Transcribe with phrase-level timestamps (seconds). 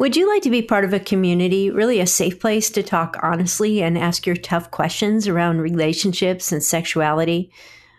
[0.00, 3.18] Would you like to be part of a community, really a safe place to talk
[3.22, 7.52] honestly and ask your tough questions around relationships and sexuality?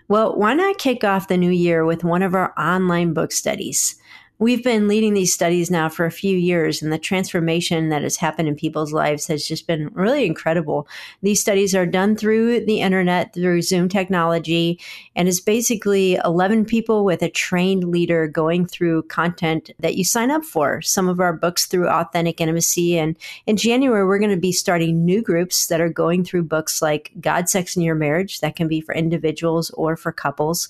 [0.08, 3.98] Well, why not kick off the new year with one of our online book studies?
[4.41, 8.17] We've been leading these studies now for a few years, and the transformation that has
[8.17, 10.87] happened in people's lives has just been really incredible.
[11.21, 14.79] These studies are done through the internet, through Zoom technology,
[15.15, 20.31] and it's basically 11 people with a trained leader going through content that you sign
[20.31, 20.81] up for.
[20.81, 22.98] Some of our books through Authentic Intimacy.
[22.98, 26.81] And in January, we're going to be starting new groups that are going through books
[26.81, 28.39] like God, Sex, and Your Marriage.
[28.39, 30.67] That can be for individuals or for couples.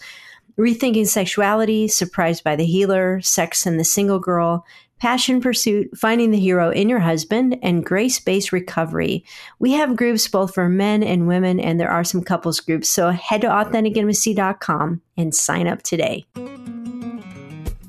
[0.62, 4.64] Rethinking Sexuality, Surprised by the Healer, Sex and the Single Girl,
[5.00, 9.26] Passion Pursuit, Finding the Hero in Your Husband, and Grace Based Recovery.
[9.58, 12.90] We have groups both for men and women, and there are some couples groups.
[12.90, 16.28] So head to AuthenticIntimacy.com and sign up today.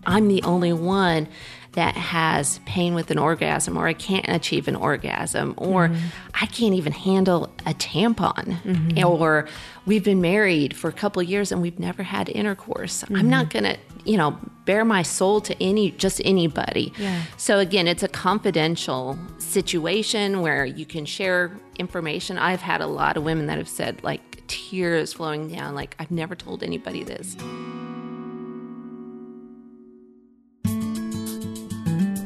[0.07, 1.29] I'm the only one
[1.73, 6.07] that has pain with an orgasm, or I can't achieve an orgasm, or mm-hmm.
[6.35, 9.05] I can't even handle a tampon, mm-hmm.
[9.05, 9.49] or
[9.87, 13.03] we've been married for a couple years and we've never had intercourse.
[13.03, 13.17] Mm-hmm.
[13.17, 16.93] I'm not going to, you know, bare my soul to any just anybody.
[16.99, 17.23] Yeah.
[17.37, 22.39] So again, it's a confidential situation where you can share information.
[22.39, 26.11] I've had a lot of women that have said like tears flowing down like I've
[26.11, 27.37] never told anybody this.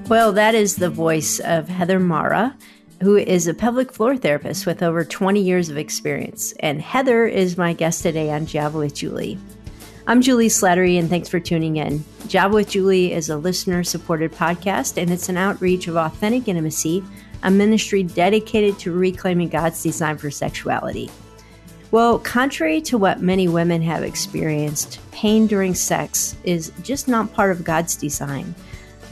[0.09, 2.57] Well, that is the voice of Heather Mara,
[3.03, 6.53] who is a pelvic floor therapist with over 20 years of experience.
[6.61, 9.37] And Heather is my guest today on Java with Juli.
[10.07, 12.05] I'm Juli Slattery, and thanks for tuning in.
[12.29, 17.03] Java with Juli is a listener supported podcast, and it's an outreach of authentic intimacy,
[17.43, 21.11] a ministry dedicated to reclaiming God's design for sexuality.
[21.91, 27.51] Well, contrary to what many women have experienced, pain during sex is just not part
[27.51, 28.55] of God's design.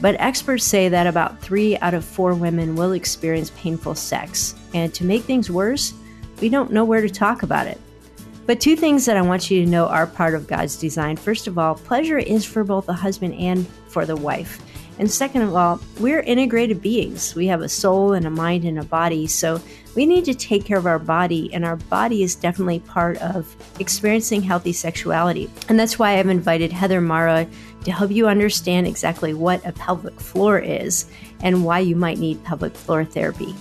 [0.01, 4.55] But experts say that about three out of four women will experience painful sex.
[4.73, 5.93] And to make things worse,
[6.41, 7.79] we don't know where to talk about it.
[8.45, 11.17] But two things that I want you to know are part of God's design.
[11.17, 14.61] First of all, pleasure is for both the husband and for the wife.
[14.97, 17.35] And second of all, we're integrated beings.
[17.35, 19.27] We have a soul and a mind and a body.
[19.27, 19.59] So
[19.95, 23.53] we need to take care of our body, and our body is definitely part of
[23.79, 25.49] experiencing healthy sexuality.
[25.67, 27.47] And that's why I've invited Heather Mara
[27.85, 31.05] to help you understand exactly what a pelvic floor is
[31.41, 33.55] and why you might need pelvic floor therapy.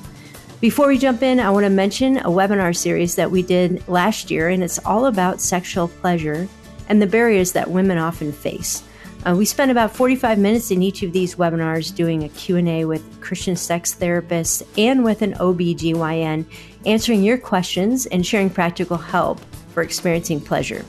[0.60, 4.30] Before we jump in, I want to mention a webinar series that we did last
[4.30, 6.48] year, and it's all about sexual pleasure
[6.88, 8.82] and the barriers that women often face.
[9.26, 13.20] Uh, we spent about 45 minutes in each of these webinars doing a Q&A with
[13.20, 16.44] Christian sex therapists and with an OB/GYN,
[16.84, 19.40] answering your questions and sharing practical help
[19.72, 20.84] for experiencing pleasure.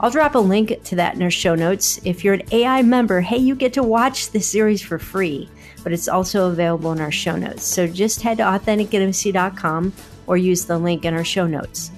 [0.00, 2.00] I'll drop a link to that in our show notes.
[2.04, 5.48] If you're an AI member, hey, you get to watch the series for free,
[5.82, 7.64] but it's also available in our show notes.
[7.64, 9.92] So just head to AuthenticIntimacy.com
[10.28, 11.90] or use the link in our show notes.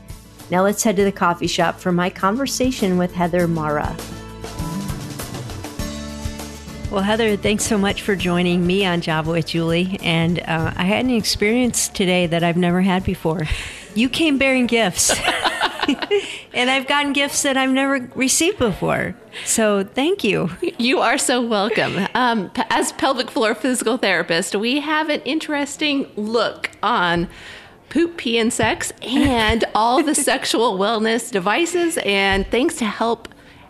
[0.50, 3.94] Now let's head to the coffee shop for my conversation with Heather Mara.
[6.90, 9.96] Well, Heather, thanks so much for joining me on Java with Juli.
[10.02, 13.46] And uh, I had an experience today that I've never had before.
[13.94, 15.12] You came bearing gifts.
[16.52, 19.14] and I've gotten gifts that I've never received before.
[19.44, 20.50] So thank you.
[20.78, 22.06] You are so welcome.
[22.14, 27.28] Um, as pelvic floor physical therapist, we have an interesting look on
[27.88, 33.28] poop, pee, and sex, and all the sexual wellness devices and things to help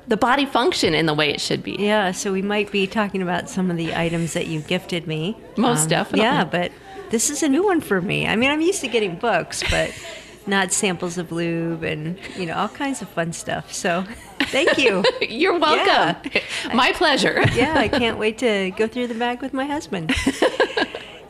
[0.09, 1.77] the body function in the way it should be.
[1.79, 5.37] Yeah, so we might be talking about some of the items that you gifted me.
[5.57, 6.23] Most um, definitely.
[6.23, 6.73] Yeah, but
[7.11, 8.27] this is a new one for me.
[8.27, 9.93] I mean, I'm used to getting books, but
[10.47, 13.73] not samples of lube and you know all kinds of fun stuff.
[13.73, 14.05] So
[14.41, 15.05] thank you.
[15.21, 16.31] You're welcome.
[16.33, 16.75] Yeah.
[16.75, 17.43] My pleasure.
[17.55, 20.15] yeah, I can't wait to go through the bag with my husband.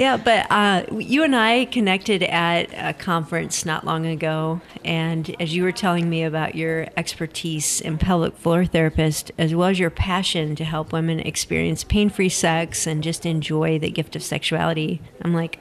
[0.00, 5.54] Yeah, but uh, you and I connected at a conference not long ago, and as
[5.54, 9.90] you were telling me about your expertise in pelvic floor therapist, as well as your
[9.90, 15.34] passion to help women experience pain-free sex and just enjoy the gift of sexuality, I'm
[15.34, 15.58] like,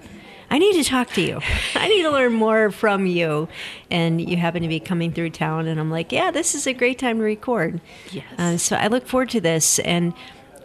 [0.51, 1.40] I need to talk to you.
[1.75, 3.48] I need to learn more from you.
[3.92, 6.74] And you happen to be coming through town, and I'm like, yeah, this is a
[6.74, 7.81] great time to record.
[8.12, 8.25] Yes.
[8.38, 9.80] Uh, so I look forward to this.
[9.80, 10.13] And,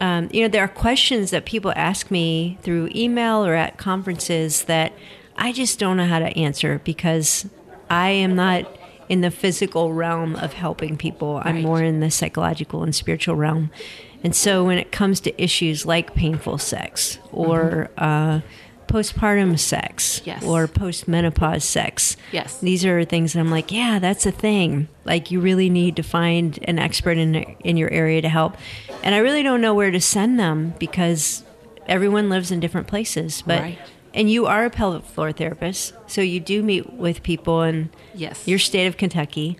[0.01, 4.63] um, you know, there are questions that people ask me through email or at conferences
[4.65, 4.93] that
[5.37, 7.47] I just don't know how to answer because
[7.89, 8.65] I am not
[9.07, 11.41] in the physical realm of helping people.
[11.43, 13.69] I'm more in the psychological and spiritual realm.
[14.23, 18.03] And so when it comes to issues like painful sex or, mm-hmm.
[18.03, 18.41] uh,
[18.87, 20.43] postpartum sex yes.
[20.43, 22.15] or postmenopause sex.
[22.31, 22.59] Yes.
[22.59, 24.87] These are things that I'm like, yeah, that's a thing.
[25.03, 28.57] Like you really need to find an expert in in your area to help.
[29.03, 31.43] And I really don't know where to send them because
[31.87, 33.77] everyone lives in different places, but Right.
[34.13, 38.47] and you are a pelvic floor therapist, so you do meet with people in Yes.
[38.47, 39.57] your state of Kentucky,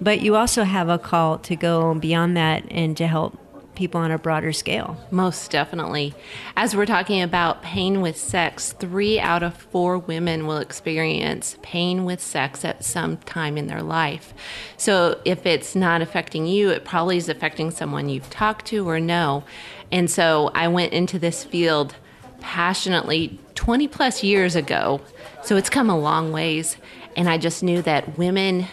[0.00, 3.38] but you also have a call to go beyond that and to help
[3.78, 4.98] people on a broader scale.
[5.12, 6.12] Most definitely.
[6.56, 12.04] As we're talking about pain with sex, three out of four women will experience pain
[12.04, 14.34] with sex at some time in their life.
[14.76, 18.98] So if it's not affecting you, it probably is affecting someone you've talked to or
[18.98, 19.44] know.
[19.92, 21.94] And so I went into this field
[22.40, 25.00] passionately 20 plus years ago.
[25.44, 26.76] So it's come a long ways.
[27.16, 28.66] And I just knew that women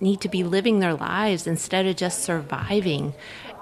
[0.00, 3.14] need to be living their lives instead of just surviving.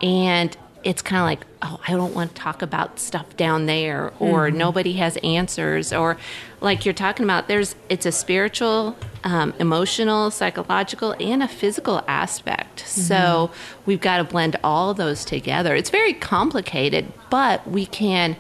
[0.03, 0.57] And
[0.89, 4.49] it's kind of like, oh, I don't want to talk about stuff down there, or
[4.49, 4.57] mm-hmm.
[4.57, 6.17] nobody has answers, or
[6.63, 7.47] like you're talking about.
[7.47, 12.79] There's it's a spiritual, um, emotional, psychological, and a physical aspect.
[12.79, 13.01] Mm-hmm.
[13.03, 13.51] So
[13.85, 15.77] we've got to blend all those together.
[15.77, 18.37] It's very complicated, but we can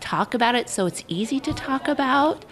[0.00, 2.44] talk about it so it's easy to talk about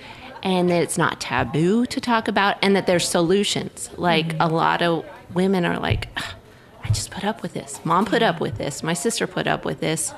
[0.45, 4.43] and that it's not taboo to talk about and that there's solutions like mm-hmm.
[4.43, 5.05] a lot of
[5.35, 6.40] women are like "Ugh, i
[6.93, 7.81] just put up with this.
[7.85, 8.83] Mom put up with this.
[8.83, 10.13] My sister put up with this.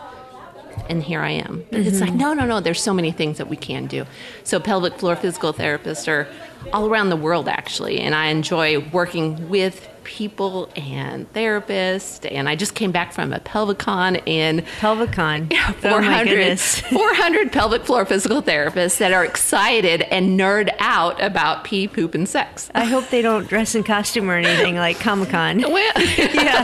[0.88, 1.66] And here i am.
[1.70, 2.18] But it's like mm-hmm.
[2.18, 2.60] no no no.
[2.60, 4.06] There's so many things that we can do.
[4.42, 6.26] So pelvic floor physical therapists are
[6.72, 8.00] all around the world actually.
[8.00, 13.40] And i enjoy working with people and therapists and i just came back from a
[13.40, 15.52] pelvicon in Pelvicon.
[15.62, 16.80] Oh my 400, goodness.
[16.90, 22.28] 400 pelvic floor physical therapists that are excited and nerd out about pee, poop, and
[22.28, 22.70] sex.
[22.74, 25.62] I hope they don't dress in costume or anything like Comic Con.
[25.72, 25.92] Well,
[26.34, 26.62] yeah.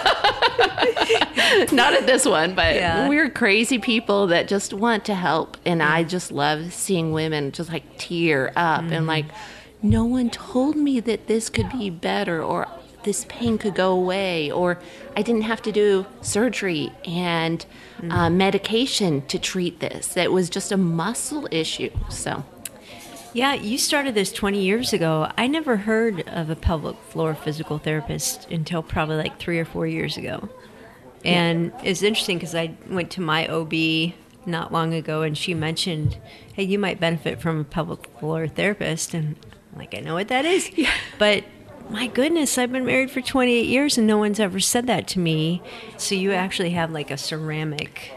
[1.72, 3.08] not at this one, but Yeah.
[3.08, 5.56] we're crazy people that just want to help.
[5.64, 9.06] And I just love seeing women just like tear up and mm-hmm.
[9.06, 9.26] like,
[9.82, 12.66] no one told me that this could be better or
[13.04, 14.78] this pain could go away or
[15.16, 17.64] I didn't have to do surgery and
[18.10, 20.16] uh, medication to treat this.
[20.16, 21.90] It was just a muscle issue.
[22.08, 22.44] So.
[23.34, 25.30] Yeah, you started this 20 years ago.
[25.36, 29.86] I never heard of a pelvic floor physical therapist until probably like three or four
[29.86, 30.48] years ago.
[31.24, 34.14] And it's interesting because I went to my OB
[34.46, 36.16] not long ago and she mentioned,
[36.54, 39.14] hey, you might benefit from a pelvic floor therapist.
[39.14, 39.36] And
[39.72, 40.70] I'm like, I know what that is.
[41.18, 41.44] But
[41.90, 45.18] my goodness, I've been married for 28 years and no one's ever said that to
[45.18, 45.62] me.
[45.96, 48.12] So you actually have like a ceramic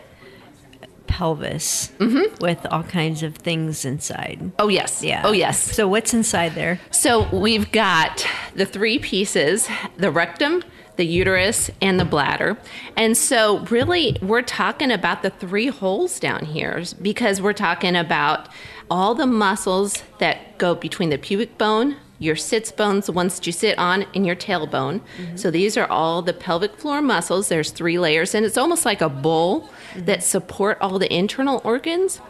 [1.07, 2.41] pelvis mm-hmm.
[2.41, 4.51] with all kinds of things inside.
[4.59, 5.03] Oh yes.
[5.03, 5.21] Yeah.
[5.23, 5.59] Oh yes.
[5.59, 6.79] So what's inside there?
[6.89, 8.25] So we've got
[8.55, 10.63] the three pieces: the rectum,
[10.95, 12.57] the uterus, and the bladder.
[12.95, 18.47] And so really we're talking about the three holes down here because we're talking about
[18.89, 23.47] all the muscles that go between the pubic bone, your sits bones, the ones that
[23.47, 25.01] you sit on, and your tailbone.
[25.01, 25.37] Mm-hmm.
[25.37, 27.49] So these are all the pelvic floor muscles.
[27.49, 30.05] There's three layers, and it's almost like a bowl mm-hmm.
[30.05, 32.21] that support all the internal organs.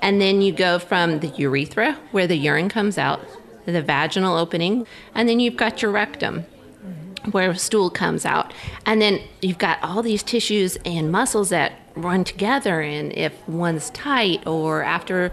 [0.00, 3.20] And then you go from the urethra, where the urine comes out,
[3.66, 6.46] the vaginal opening, and then you've got your rectum,
[6.82, 7.30] mm-hmm.
[7.32, 8.54] where stool comes out.
[8.86, 12.80] And then you've got all these tissues and muscles that run together.
[12.80, 15.32] And if one's tight or after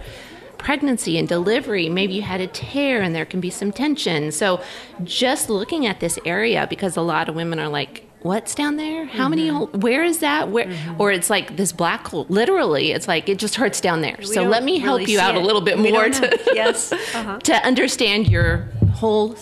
[0.61, 4.31] pregnancy and delivery, maybe you had a tear and there can be some tension.
[4.31, 4.61] So
[5.03, 9.05] just looking at this area, because a lot of women are like, What's down there?
[9.05, 9.47] How many?
[9.47, 9.55] Mm-hmm.
[9.57, 10.49] hole- Where is that?
[10.49, 10.71] Where?
[10.99, 12.27] Or it's like this black hole.
[12.29, 14.21] Literally, it's like it just hurts down there.
[14.21, 16.91] so let me help really you see out a little bit We more to Yes.
[16.91, 17.39] Uh-huh.
[17.39, 19.35] to understand your whole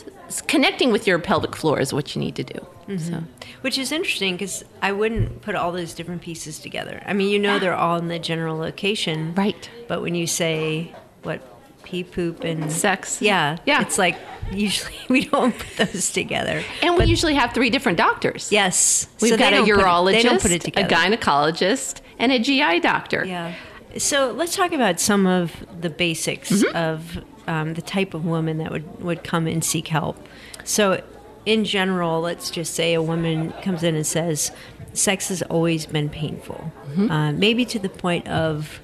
[0.47, 2.65] connecting with your pelvic floor is what you need to do.
[2.87, 2.97] Mm-hmm.
[2.99, 3.23] So
[3.61, 7.03] Which is interesting because I wouldn't put all those different pieces together.
[7.05, 10.95] I mean, you know, they're all in the general location, right, But when you say
[11.23, 11.41] what
[11.83, 13.21] pee, poop, and sex.
[13.21, 13.81] yeah, Yeah.
[13.81, 14.15] it's like
[14.51, 16.63] usually we don't put those together.
[16.81, 18.51] and we usually have three different doctors.
[18.51, 22.01] Yes, We've so got a don't put it- urologist, they don't put it a gynecologist,
[22.17, 23.23] and a GI doctor.
[23.25, 23.53] Yeah.
[23.97, 26.75] So let's talk about some of the basics Mm-hmm.
[26.75, 30.17] of um, the type of woman that would, would come and seek help.
[30.63, 31.01] So,
[31.47, 34.51] in general, let's just say a woman comes in and says,
[34.93, 36.71] Sex has always been painful.
[36.97, 38.79] Uh, maybe to the point of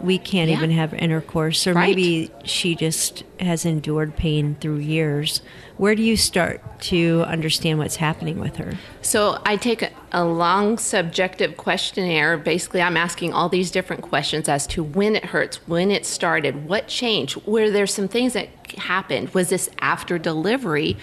[0.00, 0.50] we can't.
[0.50, 0.56] Yeah.
[0.56, 1.88] even have intercourse, or Right.
[1.88, 5.40] maybe she just has endured pain through years.
[5.76, 8.74] Where do you start to understand what's happening with her?
[9.00, 12.36] So I take a, a long subjective questionnaire.
[12.38, 16.68] Basically, I'm asking all these different questions as to when it hurts, when it started,
[16.68, 19.30] what changed, where there's some things that happened.
[19.30, 20.96] Was this after delivery,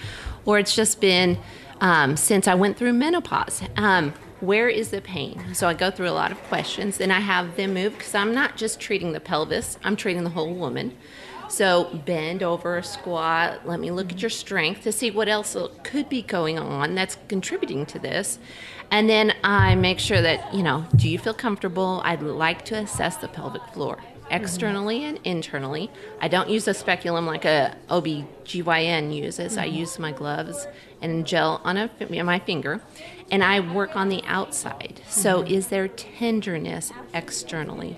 [0.44, 1.38] or it's just been
[1.80, 3.62] um, since I went through menopause?
[3.76, 5.54] Um, where is the pain?
[5.54, 8.34] So I go through a lot of questions, and I have them move because I'm
[8.34, 10.96] not just treating the pelvis; I'm treating the whole woman.
[11.48, 13.66] So bend over, squat.
[13.66, 17.18] Let me look at your strength to see what else could be going on that's
[17.26, 18.38] contributing to this.
[18.92, 22.02] And then I make sure that, you know, do you feel comfortable?
[22.04, 23.98] I'd like to assess the pelvic floor
[24.30, 25.90] externally and internally.
[26.20, 29.58] I don't use a speculum like a OB/GYN uses.
[29.58, 29.76] I mm-hmm.
[29.76, 30.66] use my gloves
[31.02, 31.90] and gel on a,
[32.22, 32.80] my finger,
[33.30, 35.00] and I work on the outside.
[35.08, 37.96] So, is there tenderness externally?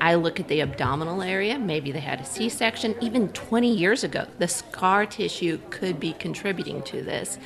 [0.00, 1.58] I look at the abdominal area.
[1.58, 2.94] Maybe they had a C section.
[3.00, 7.38] Even 20 years ago, the scar tissue could be contributing to this.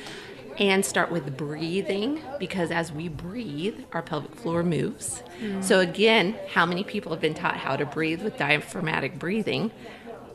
[0.59, 5.23] And start with breathing because as we breathe, our pelvic floor moves.
[5.39, 5.63] Mm.
[5.63, 9.71] So, again, how many people have been taught how to breathe with diaphragmatic breathing?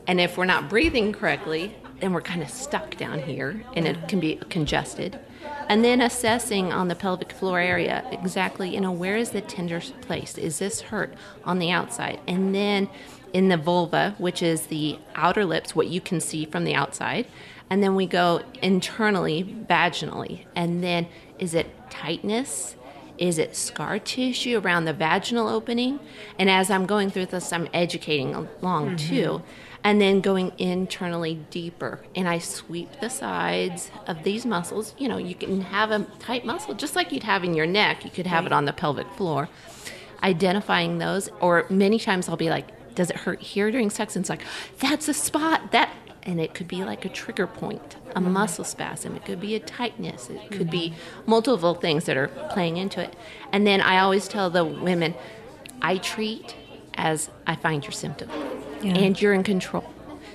[0.07, 4.09] And if we're not breathing correctly, then we're kind of stuck down here and it
[4.09, 5.19] can be congested
[5.69, 9.81] and then assessing on the pelvic floor area exactly you know where is the tender
[10.01, 10.39] place?
[10.39, 12.21] Is this hurt on the outside?
[12.27, 12.89] And then
[13.33, 17.27] in the vulva which is the outer lips what you can see from the outside.
[17.69, 20.45] And then we go internally vaginally.
[20.55, 22.77] And then is it tightness?
[23.19, 25.99] Is it scar tissue around the vaginal opening?
[26.39, 29.15] And as i'm going through this i'm educating along mm-hmm.
[29.15, 29.43] too
[29.87, 32.01] and then going internally deeper.
[32.17, 34.97] And I sweep the sides of these muscles.
[34.99, 38.05] You know, you can have a tight muscle just like you'd have in your neck,
[38.05, 38.51] you could have right.
[38.51, 39.49] it on the pelvic floor.
[40.25, 44.17] Identifying those, or many times I'll be like, does it hurt here during sex?
[44.17, 44.43] And it's like,
[44.81, 48.33] that's a spot that, and it could be like a trigger point, a mm-hmm.
[48.33, 49.15] muscle spasm.
[49.15, 50.29] It could be a tightness.
[50.31, 50.71] It could mm-hmm.
[50.71, 50.95] be
[51.27, 53.15] multiple things that are playing into it.
[53.53, 55.15] And then I always tell the women,
[55.81, 56.57] I treat
[56.95, 58.31] as I find your symptom
[58.83, 58.95] yeah.
[58.95, 59.85] and you're in control.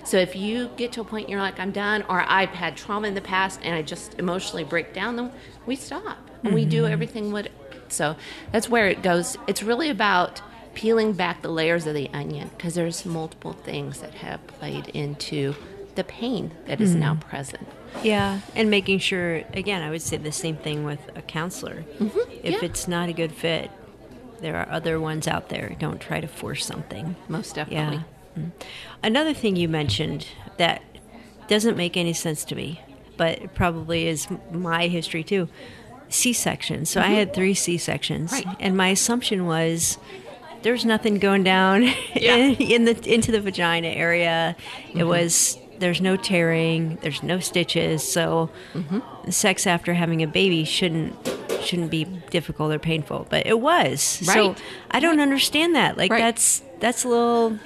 [0.04, 3.08] So if you get to a point you're like, I'm done, or I've had trauma
[3.08, 5.32] in the past and I just emotionally break down, then
[5.66, 6.56] we stop and mm-hmm.
[6.56, 6.94] we do mm-hmm.
[6.94, 7.50] everything what.
[7.90, 8.16] So
[8.52, 9.38] that's where it goes.
[9.48, 10.42] It's really about
[10.74, 15.54] peeling back the layers of the onion because there's multiple things that have played into
[15.96, 17.00] the pain that is mm-hmm.
[17.00, 17.68] now present.
[18.04, 21.84] Yeah, and making sure again, I would say the same thing with a counselor.
[22.00, 22.32] Mm-hmm.
[22.44, 22.60] If yeah.
[22.66, 23.70] it's not a good fit,
[24.40, 25.76] there are other ones out there.
[25.78, 27.18] Don't try to force something.
[27.28, 27.98] Most definitely.
[27.98, 28.04] Yeah.
[28.38, 28.50] Mm-hmm.
[29.04, 30.82] Another thing you mentioned that
[31.48, 32.82] doesn't make any sense to me,
[33.18, 35.50] but probably is my history too.
[36.10, 36.90] C sections.
[36.90, 37.12] So mm-hmm.
[37.12, 38.46] I had three C sections, right.
[38.60, 39.98] and my assumption was
[40.62, 41.84] there's nothing going down
[42.16, 42.36] yeah.
[42.36, 44.56] in, in, the into the vagina area.
[44.88, 45.00] Mm-hmm.
[45.00, 49.30] It was there's no tearing, there's no stitches, so mm-hmm.
[49.32, 51.16] sex after having a baby shouldn't
[51.62, 54.22] shouldn't be difficult or painful, but it was.
[54.28, 54.34] Right.
[54.34, 54.56] So
[54.92, 55.98] I don't understand that.
[55.98, 56.20] Like right.
[56.20, 57.60] that's that's a little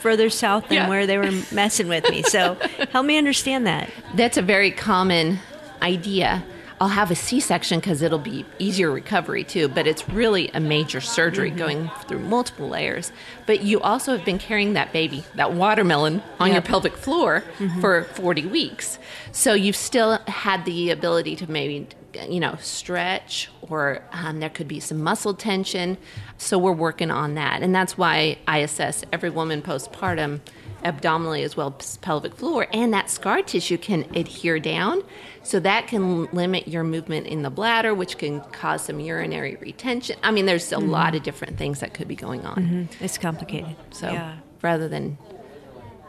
[0.00, 0.88] further south than yeah.
[0.88, 2.22] where they were messing with me.
[2.22, 2.54] So
[2.90, 3.90] help me understand that.
[4.14, 5.38] That's a very common
[5.82, 6.42] idea.
[6.80, 10.60] I'll have a C section because it'll be easier recovery too, but it's really a
[10.60, 11.58] major surgery mm-hmm.
[11.58, 13.12] going through multiple layers.
[13.44, 16.54] But you also have been carrying that baby, that watermelon, on yep.
[16.54, 17.80] your pelvic floor mm-hmm.
[17.82, 18.98] for 40 weeks.
[19.30, 21.86] So you've still had the ability to maybe
[22.28, 25.96] you know, stretch or um, there could be some muscle tension.
[26.38, 27.62] So we're working on that.
[27.62, 30.40] And that's why I assess every woman postpartum
[30.84, 32.66] abdominally as well as pelvic floor.
[32.72, 35.02] And that scar tissue can adhere down.
[35.42, 40.18] So that can limit your movement in the bladder, which can cause some urinary retention.
[40.22, 40.90] I mean, there's a mm-hmm.
[40.90, 42.56] lot of different things that could be going on.
[42.56, 43.04] Mm-hmm.
[43.04, 43.76] It's complicated.
[43.90, 44.36] So yeah.
[44.62, 45.18] rather than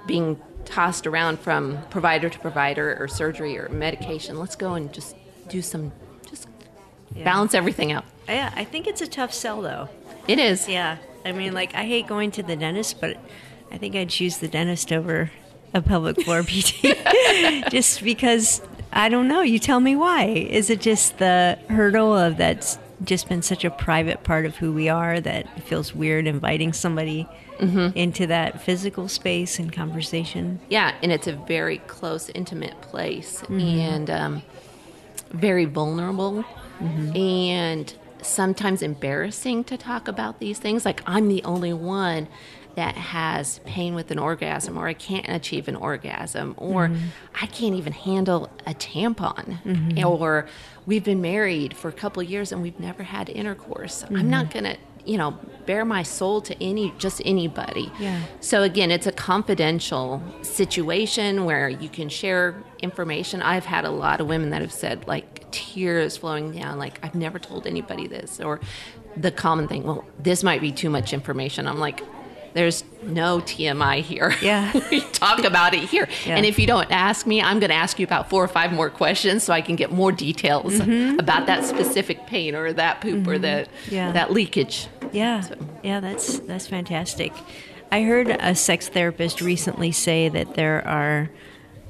[0.05, 5.15] being tossed around from provider to provider or surgery or medication, let's go and just
[5.51, 5.91] do some,
[6.29, 6.47] just
[7.15, 7.23] yeah.
[7.23, 8.05] balance everything out.
[8.27, 9.89] Yeah, I think it's a tough sell though.
[10.27, 10.67] It is.
[10.67, 10.97] Yeah.
[11.25, 13.17] I mean, like, I hate going to the dentist, but
[13.71, 15.31] I think I'd choose the dentist over
[15.73, 16.97] a public floor PT
[17.71, 19.41] just because I don't know.
[19.41, 20.25] You tell me why.
[20.25, 24.71] Is it just the hurdle of that's just been such a private part of who
[24.71, 27.27] we are that it feels weird inviting somebody
[27.59, 27.97] mm-hmm.
[27.97, 30.59] into that physical space and conversation?
[30.69, 33.41] Yeah, and it's a very close, intimate place.
[33.41, 33.59] Mm-hmm.
[33.59, 34.43] And, um,
[35.31, 36.43] very vulnerable
[36.79, 37.15] mm-hmm.
[37.15, 40.85] and sometimes embarrassing to talk about these things.
[40.85, 42.27] Like, I'm the only one
[42.75, 47.07] that has pain with an orgasm, or I can't achieve an orgasm, or mm-hmm.
[47.41, 50.05] I can't even handle a tampon, mm-hmm.
[50.05, 50.47] or
[50.85, 54.05] we've been married for a couple years and we've never had intercourse.
[54.09, 54.59] I'm not mm-hmm.
[54.59, 57.91] going to you know bare my soul to any just anybody.
[57.99, 58.21] Yeah.
[58.39, 63.41] so again it's a confidential situation where you can share information.
[63.41, 67.13] I've had a lot of women that have said like tears flowing down like i've
[67.13, 68.61] never told anybody this or
[69.17, 71.67] the common thing well this might be too much information.
[71.67, 72.01] I'm like
[72.53, 74.33] there's no TMI here.
[74.41, 74.71] Yeah.
[74.91, 76.07] we talk about it here.
[76.25, 76.35] Yeah.
[76.37, 78.71] And if you don't ask me, I'm going to ask you about four or five
[78.73, 81.19] more questions so I can get more details mm-hmm.
[81.19, 83.29] about that specific pain or that poop mm-hmm.
[83.29, 84.11] or that yeah.
[84.11, 84.87] that leakage.
[85.11, 85.41] Yeah.
[85.41, 85.55] So.
[85.83, 87.33] Yeah, that's that's fantastic.
[87.91, 91.29] I heard a sex therapist recently say that there are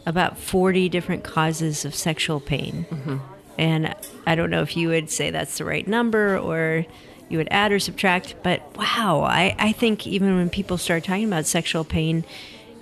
[0.06, 2.86] about 40 different causes of sexual pain.
[2.90, 3.18] Mm-hmm.
[3.58, 6.86] And I don't know if you would say that's the right number or
[7.32, 11.26] you would add or subtract, but wow, I, I think even when people start talking
[11.26, 12.26] about sexual pain,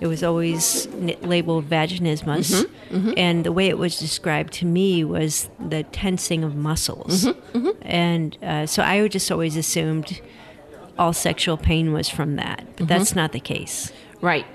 [0.00, 0.86] it was always
[1.22, 2.64] labeled vaginismus.
[2.64, 3.12] Mm-hmm, mm-hmm.
[3.16, 7.24] And the way it was described to me was the tensing of muscles.
[7.26, 7.82] Mm-hmm, mm-hmm.
[7.82, 10.20] and uh, so I would just always assumed
[10.98, 13.20] all sexual pain was from that, but that's mm-hmm.
[13.20, 13.92] not the case.
[14.20, 14.46] Right.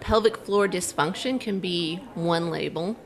[0.00, 2.96] Pelvic floor dysfunction can be one label.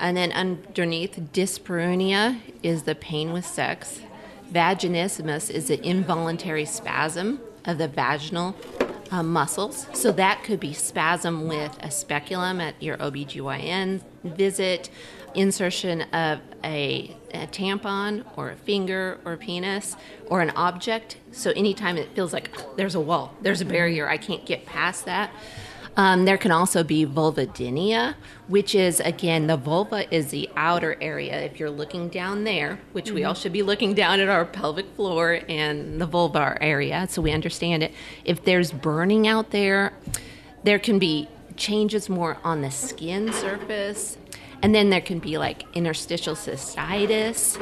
[0.00, 4.00] And then underneath, dyspareunia is the pain with sex.
[4.52, 8.56] Vaginismus is an involuntary spasm of the vaginal
[9.10, 9.86] uh, muscles.
[9.92, 14.90] So that could be spasm with a speculum at your OBGYN visit,
[15.34, 21.18] insertion of a, a, tampon or a finger or a penis or an object.
[21.30, 25.04] So anytime it feels like there's a wall, there's a barrier, I can't get past
[25.04, 25.30] that.
[25.96, 28.14] Um, there can also be vulvodynia,
[28.48, 31.40] which is again the vulva is the outer area.
[31.40, 33.14] If you're looking down there, which mm-hmm.
[33.16, 37.20] we all should be looking down at our pelvic floor and the vulvar area, so
[37.20, 37.92] we understand it.
[38.24, 39.92] If there's burning out there,
[40.62, 44.16] there can be changes more on the skin surface
[44.62, 47.60] and then there can be like interstitial cystitis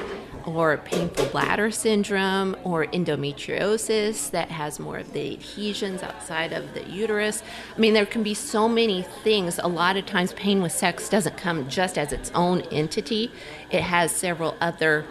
[0.56, 6.84] or painful bladder syndrome or endometriosis that has more of the adhesions outside of the
[6.88, 7.42] uterus.
[7.76, 9.58] I mean, there can be so many things.
[9.58, 13.30] A lot of times, pain with sex doesn't come just as its own entity,
[13.70, 15.04] it has several other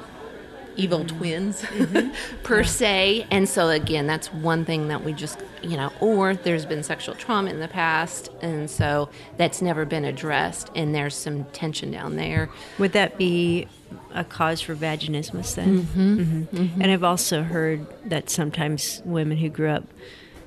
[0.77, 1.17] evil mm-hmm.
[1.17, 2.39] twins mm-hmm.
[2.44, 2.65] per yeah.
[2.65, 3.27] se.
[3.32, 7.15] And so again, that's one thing that we just, you know, or there's been sexual
[7.15, 12.15] trauma in the past and so that's never been addressed and there's some tension down
[12.15, 12.50] there.
[12.77, 13.67] Would that be
[14.13, 15.84] a cause for vaginismus then?
[15.84, 16.20] Mm-hmm.
[16.20, 16.58] mm-hmm.
[16.58, 16.82] mm-hmm.
[16.82, 19.84] And I've also heard that sometimes women who grew up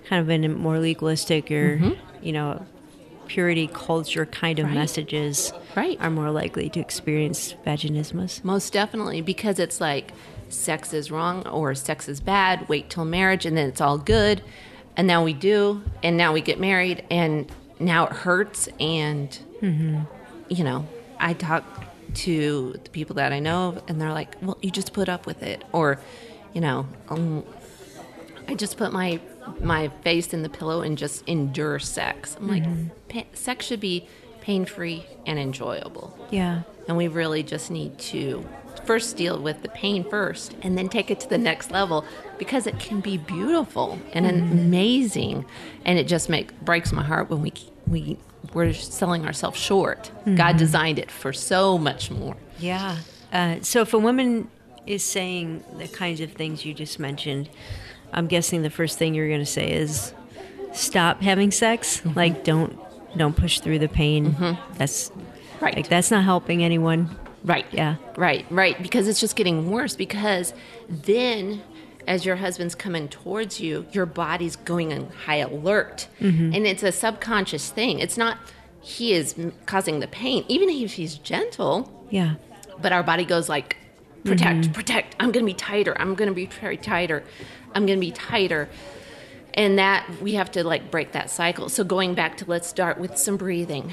[0.07, 2.25] kind of in a more legalistic or, mm-hmm.
[2.25, 2.65] you know,
[3.27, 4.75] purity culture kind of right.
[4.75, 6.01] messages right.
[6.01, 8.43] are more likely to experience vaginismus.
[8.43, 10.13] Most definitely, because it's like
[10.49, 14.43] sex is wrong or sex is bad, wait till marriage and then it's all good.
[14.97, 18.69] And now we do, and now we get married, and now it hurts.
[18.81, 19.31] And,
[19.63, 20.01] mm-hmm.
[20.49, 20.87] you know,
[21.19, 21.65] I talk
[22.11, 25.43] to the people that I know, and they're like, well, you just put up with
[25.43, 25.65] it.
[25.73, 25.99] Or,
[26.53, 27.45] you know, um,
[28.49, 29.21] I just put my
[29.61, 32.37] my face in the pillow and just endure sex.
[32.37, 33.17] I'm mm-hmm.
[33.17, 34.09] like, sex should be
[34.41, 36.17] pain free and enjoyable.
[36.31, 36.63] Yeah.
[36.89, 38.47] And we really just need to
[38.85, 42.05] first deal with the pain first and then take it to the next level
[42.39, 44.53] because it can be beautiful and mm-hmm.
[44.53, 45.45] amazing
[45.85, 47.53] and it just make breaks my heart when we
[47.87, 48.17] we
[48.55, 50.35] we're selling ourselves short mm-hmm.
[50.35, 52.97] god designed it for so much more yeah
[53.33, 54.51] uh, so if a woman
[54.87, 57.49] is saying the kinds of things you just mentioned
[58.13, 60.13] I'm guessing the first thing you're going to say is
[60.73, 61.99] stop having sex.
[61.99, 62.19] Mm-hmm.
[62.19, 62.79] Like don't
[63.17, 64.33] don't push through the pain.
[64.33, 64.75] Mm-hmm.
[64.75, 65.11] That's
[65.61, 65.75] right.
[65.75, 67.17] Like that's not helping anyone.
[67.45, 67.67] Right.
[67.73, 67.97] Yeah.
[68.17, 68.47] Right.
[68.51, 68.81] Right.
[68.83, 69.97] Because it's just getting worse.
[69.97, 70.53] Because
[70.89, 71.63] then,
[72.07, 76.55] as your husband's coming towards you, your body's going on high alert, mm-hmm.
[76.55, 77.99] and it's a subconscious thing.
[77.99, 78.39] It's not
[78.81, 79.35] he is
[79.67, 82.07] causing the pain, even if he's gentle.
[82.11, 82.37] Yeah.
[82.81, 83.77] But our body goes like,
[84.25, 84.73] protect, mm-hmm.
[84.73, 85.17] protect.
[85.21, 85.95] I'm going to be tighter.
[86.01, 87.23] I'm going to be very tighter.
[87.75, 88.69] I'm going to be tighter.
[89.55, 91.69] And that we have to like break that cycle.
[91.69, 93.93] So going back to let's start with some breathing.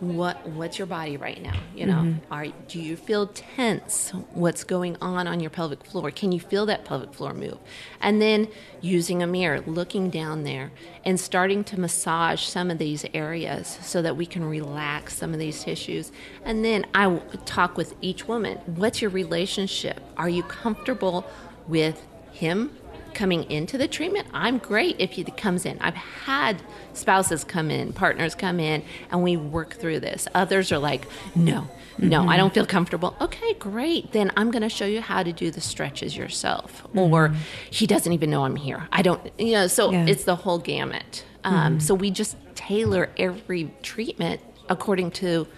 [0.00, 1.58] What what's your body right now?
[1.74, 2.32] You know, mm-hmm.
[2.32, 4.10] are do you feel tense?
[4.32, 6.12] What's going on on your pelvic floor?
[6.12, 7.58] Can you feel that pelvic floor move?
[8.00, 8.48] And then
[8.80, 10.70] using a mirror, looking down there
[11.04, 15.40] and starting to massage some of these areas so that we can relax some of
[15.40, 16.12] these tissues.
[16.44, 20.00] And then I talk with each woman, what's your relationship?
[20.16, 21.26] Are you comfortable
[21.66, 22.70] with him
[23.18, 25.76] coming into the treatment, I'm great if he comes in.
[25.80, 30.28] I've had spouses come in, partners come in, and we work through this.
[30.36, 31.04] Others are like,
[31.34, 32.28] no, no, mm-hmm.
[32.28, 33.16] I don't feel comfortable.
[33.20, 34.12] Okay, great.
[34.12, 36.84] Then I'm going to show you how to do the stretches yourself.
[36.84, 37.12] Mm-hmm.
[37.12, 37.34] Or
[37.70, 38.86] he doesn't even know I'm here.
[38.92, 40.06] I don't, you know, so yeah.
[40.06, 41.24] it's the whole gamut.
[41.42, 41.78] Um, mm-hmm.
[41.80, 45.48] So we just tailor every treatment according to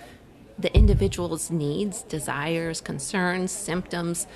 [0.58, 4.26] the individual's needs, desires, concerns, symptoms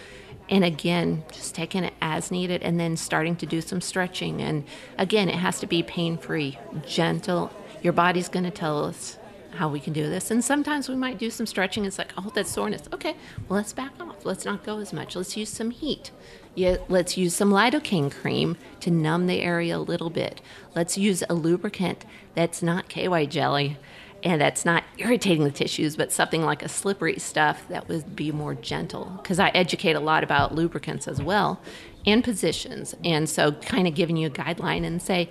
[0.48, 4.40] and again just taking it as needed and then starting to do some stretching.
[4.40, 4.64] And
[4.98, 7.52] again it has to be pain free gentle.
[7.82, 9.18] Your body's going to tell us
[9.52, 10.30] how we can do this.
[10.30, 11.84] And sometimes we might do some stretching.
[11.84, 12.82] It's like oh that soreness.
[12.92, 13.16] Okay
[13.48, 14.24] well let's back off.
[14.24, 15.16] Let's not go as much.
[15.16, 16.10] Let's use some heat.
[16.56, 20.40] Yeah, let's use some lidocaine cream to numb the area a little bit.
[20.76, 22.04] Let's use a lubricant
[22.34, 23.76] that's not KY jelly
[24.24, 28.32] and that's not irritating the tissues, but something like a slippery stuff that would be
[28.32, 29.18] more gentle.
[29.22, 31.60] Because I educate a lot about lubricants as well
[32.06, 32.94] and positions.
[33.04, 35.30] And so, kind of giving you a guideline and say,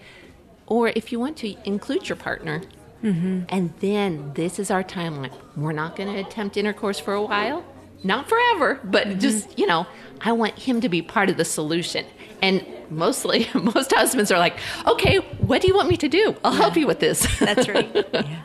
[0.68, 2.62] or if you want to include your partner.
[3.04, 3.42] Mm-hmm.
[3.50, 5.34] And then this is our timeline.
[5.58, 7.66] We're not going to attempt intercourse for a while,
[8.02, 9.20] not forever, but mm-hmm.
[9.20, 9.86] just, you know,
[10.22, 12.06] I want him to be part of the solution.
[12.42, 16.34] And mostly, most husbands are like, okay, what do you want me to do?
[16.46, 17.28] I'll help you with this.
[17.40, 17.94] That's right.
[18.14, 18.44] yeah.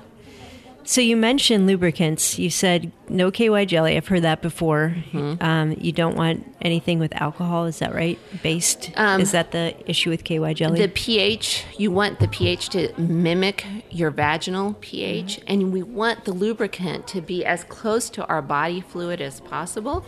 [0.89, 2.39] So you mentioned lubricants.
[2.39, 3.99] You said no KY jelly.
[3.99, 4.97] I've heard that before.
[5.43, 7.67] Um, you don't want anything with alcohol.
[7.67, 8.19] Is that right?
[8.43, 8.91] Based.
[9.21, 10.81] is that the issue with KY jelly?
[10.81, 16.33] The pH, you want the pH to mimic your vaginal pH, and we want the
[16.33, 20.07] lubricant to be as close to our body fluid as possible.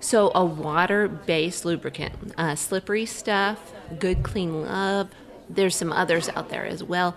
[0.00, 5.10] So, a water based lubricant, uh, slippery stuff, good clean love.
[5.48, 7.16] There's some others out there as well.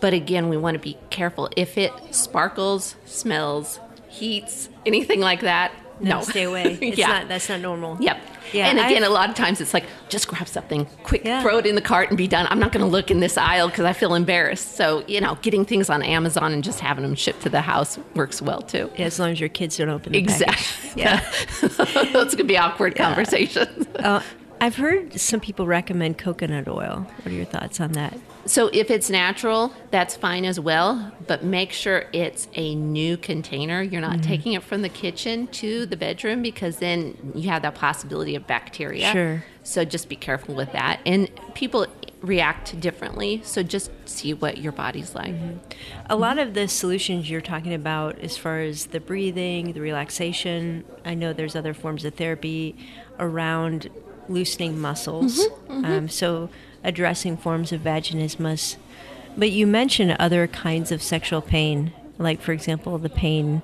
[0.00, 1.48] But again, we want to be careful.
[1.56, 6.20] If it sparkles, smells, heats, anything like that, no.
[6.22, 6.78] stay away.
[6.82, 7.06] It's yeah.
[7.08, 7.28] not.
[7.28, 7.96] That's not normal.
[8.00, 8.18] Yep.
[8.52, 11.42] Yeah, and again, I've- a lot of times it's like, just grab something quick, Yeah.
[11.42, 12.46] throw it in the cart and be done.
[12.48, 14.76] I'm not going to look in this aisle because I feel embarrassed.
[14.76, 17.98] So, you know, getting things on Amazon and just having them shipped to the house
[18.14, 18.90] works well too.
[18.96, 20.42] Yeah, as long as your kids don't open the package.
[20.42, 20.82] Exactly.
[21.02, 21.20] Yeah.
[22.12, 23.86] going to be awkward conversations.
[23.96, 24.22] Uh,
[24.60, 27.06] I've heard some people recommend coconut oil.
[27.18, 28.18] What are your thoughts on that?
[28.46, 33.82] So, if it's natural, that's fine as well, but make sure it's a new container.
[33.82, 34.20] You're not Mm-hmm.
[34.30, 38.46] taking it from the kitchen to the bedroom because then you have that possibility of
[38.46, 39.10] bacteria.
[39.12, 39.44] Sure.
[39.64, 41.00] So, just be careful with that.
[41.04, 41.86] And people
[42.22, 45.34] react differently, so just see what your body's like.
[46.08, 50.84] A lot of the solutions you're talking about, as far as the breathing, the relaxation,
[51.04, 52.76] I know there's other forms of therapy
[53.18, 53.90] around
[54.28, 55.46] loosening muscles.
[55.46, 56.06] Mm-hmm, um, mm-hmm.
[56.08, 56.48] so
[56.84, 58.76] addressing forms of vaginismus.
[59.36, 63.62] But you mentioned other kinds of sexual pain, like, for example, the pain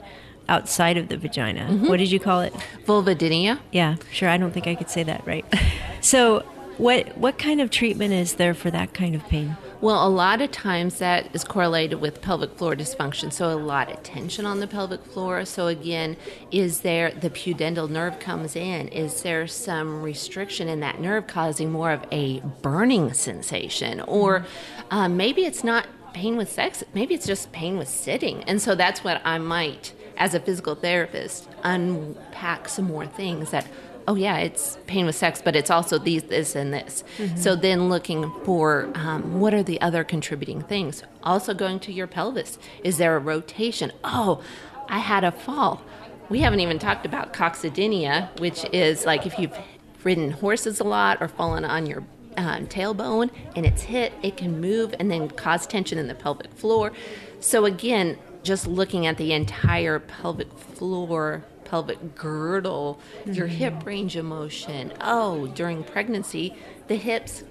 [0.49, 1.69] outside of the vagina.
[1.71, 1.89] Mm-hmm.
[1.89, 2.53] What did you call it?
[2.85, 3.59] Vulvodynia.
[3.71, 4.29] Yeah, sure.
[4.29, 5.45] I don't think I could say that right.
[6.01, 6.41] so,
[6.79, 9.57] what what kind of treatment is there for that kind of pain?
[9.83, 13.33] Well, a lot of times that is correlated with pelvic floor dysfunction.
[13.33, 15.45] So, a lot of tension on the pelvic floor.
[15.45, 16.17] So, again,
[16.53, 18.87] is there the pudendal nerve comes in?
[18.87, 24.01] Is there some restriction in that nerve causing more of a burning sensation?
[24.03, 24.47] Or
[24.93, 28.45] um, maybe it's not pain with sex, maybe it's just pain with sitting.
[28.45, 33.67] And so, that's what I might, as a physical therapist, unpack some more things that
[34.09, 37.05] oh yeah, it's pain with sex, but it's also these, this, and this.
[37.37, 41.03] So then looking for um, what are the other contributing things.
[41.23, 42.59] Also going to your pelvis.
[42.85, 43.93] Is there a rotation?
[44.05, 44.43] Oh,
[44.89, 45.83] I had a fall.
[46.29, 49.57] We haven't even talked about coccydynia, which is like if you've
[50.05, 52.05] ridden horses a lot or fallen on your
[52.37, 56.53] um, tailbone and it's hit, it can move and then cause tension in the pelvic
[56.53, 56.93] floor.
[57.41, 63.57] So again, just looking at the entire pelvic floor pelvic girdle, your mm-hmm.
[63.57, 64.93] hip range of motion.
[65.01, 66.55] Oh, during pregnancy,
[66.87, 67.45] the hips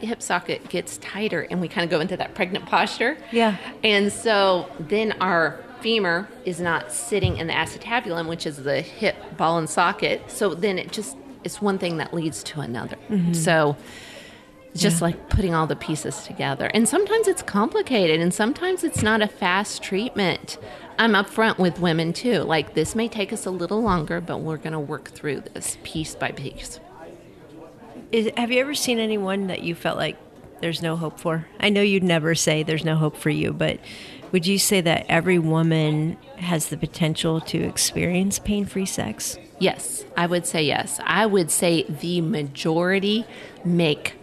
[0.00, 3.18] hip socket gets tighter and we kind of go into that pregnant posture.
[3.32, 3.56] Yeah.
[3.82, 9.16] And so then our femur is not sitting in the acetabulum, which is the hip
[9.36, 10.30] ball and socket.
[10.30, 12.98] So then it just it's one thing that leads to another.
[13.08, 13.32] Mm-hmm.
[13.32, 13.76] So
[14.72, 16.70] it's just like putting all the pieces together.
[16.72, 20.58] And sometimes it's complicated and sometimes it's not a fast treatment.
[20.98, 22.42] I'm upfront with women too.
[22.42, 25.76] Like this may take us a little longer, but we're going to work through this
[25.82, 26.78] piece by piece.
[28.12, 30.16] Is, have you ever seen anyone that you felt like
[30.60, 31.46] there's no hope for?
[31.58, 33.80] I know you'd never say there's no hope for you, but
[34.30, 39.36] would you say that every woman has the potential to experience pain free sex?
[39.58, 41.00] Yes, I would say yes.
[41.04, 43.26] I would say the majority
[43.64, 44.14] make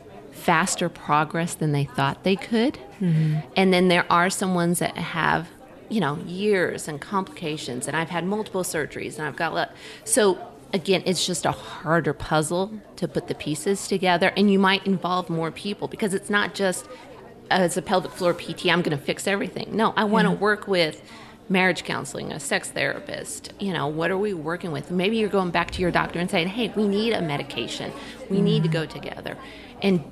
[0.48, 2.76] faster progress than they thought they could.
[3.02, 3.40] Mm-hmm.
[3.58, 5.50] And then there are some ones that have,
[5.90, 7.86] you know, years and complications.
[7.86, 9.70] And I've had multiple surgeries and I've got, le-
[10.06, 10.40] so
[10.72, 14.32] again, it's just a harder puzzle to put the pieces together.
[14.38, 16.88] And you might involve more people because it's not just
[17.52, 19.76] oh, as a pelvic floor PT, I'm going to fix everything.
[19.76, 21.02] No, I want to work with
[21.50, 23.52] marriage counseling, a sex therapist.
[23.60, 24.92] You know, what are we working with?
[24.92, 27.92] Maybe you're going back to your doctor and saying, hey, we need a medication.
[28.30, 28.78] We need to mm-hmm.
[28.78, 29.38] go together.
[29.82, 30.10] And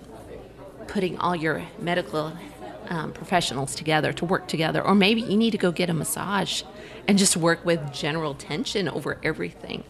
[0.88, 2.34] putting all your medical
[2.90, 4.82] um, professionals together to work together.
[4.82, 6.64] Or maybe you need to go get a massage
[7.08, 9.84] and just work with general tension over everything.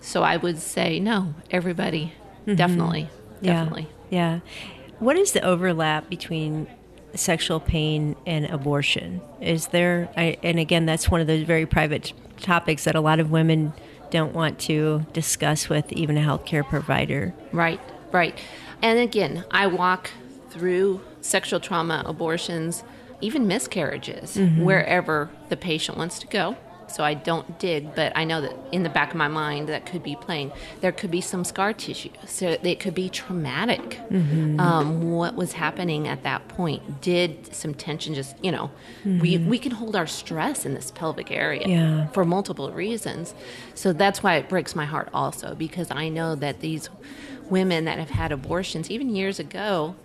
[0.00, 2.14] So I would say, no, everybody,
[2.46, 3.08] definitely,
[3.42, 3.88] definitely.
[4.10, 4.40] Yeah.
[4.40, 4.40] Yeah.
[4.98, 6.66] What is the overlap between
[7.14, 9.20] sexual pain and abortion?
[9.40, 13.18] Is there, I, and again, that's one of those very private topics that a lot
[13.18, 13.72] of women
[14.10, 17.32] don't want to discuss with even a healthcare provider.
[17.52, 17.80] Right,
[18.12, 18.38] right.
[18.82, 20.10] And again, I walk
[20.50, 22.82] through sexual trauma, abortions,
[23.20, 26.56] even miscarriages, wherever the patient wants to go.
[26.90, 29.86] so I don't dig, but I know that in the back of my mind that
[29.86, 30.52] could be playing.
[30.80, 34.00] There could be some scar tissue, so it could be traumatic.
[34.10, 34.60] Mm-hmm.
[34.60, 37.00] Um, what was happening at that point?
[37.00, 38.70] Did some tension just, you know,
[39.04, 39.20] mm-hmm.
[39.20, 42.06] we, we can hold our stress in this pelvic area yeah.
[42.08, 43.34] for multiple reasons.
[43.74, 46.88] So that's why it breaks my heart also, because I know that these
[47.48, 49.96] women that have had abortions, even years ago,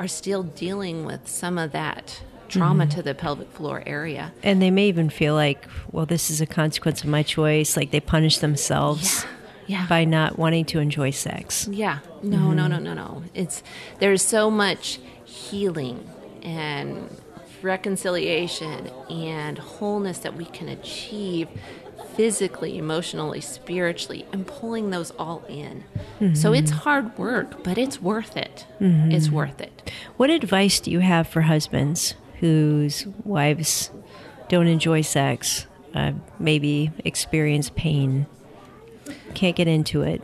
[0.00, 2.96] are still dealing with some of that trauma mm-hmm.
[2.96, 4.32] to the pelvic floor area.
[4.42, 7.76] And they may even feel like, well, this is a consequence of my choice.
[7.76, 9.22] Like they punish themselves.
[9.22, 9.30] Yeah.
[9.66, 9.86] Yeah.
[9.86, 11.68] by not wanting to enjoy sex.
[11.70, 12.00] Yeah.
[12.24, 12.56] No, mm-hmm.
[12.56, 13.22] no, no, no, no.
[13.34, 13.62] It's
[14.00, 16.10] there's so much healing
[16.42, 17.08] and
[17.62, 21.46] reconciliation and wholeness that we can achieve
[22.20, 25.82] physically, emotionally, spiritually, and pulling those all in.
[26.20, 26.34] Mm-hmm.
[26.34, 28.66] So it's hard work, but it's worth it.
[28.78, 29.10] Mm-hmm.
[29.10, 29.90] It's worth it.
[30.18, 33.90] What advice do you have for husbands whose wives
[34.50, 38.26] don't enjoy sex, uh, maybe experience pain,
[39.32, 40.20] can't get into it.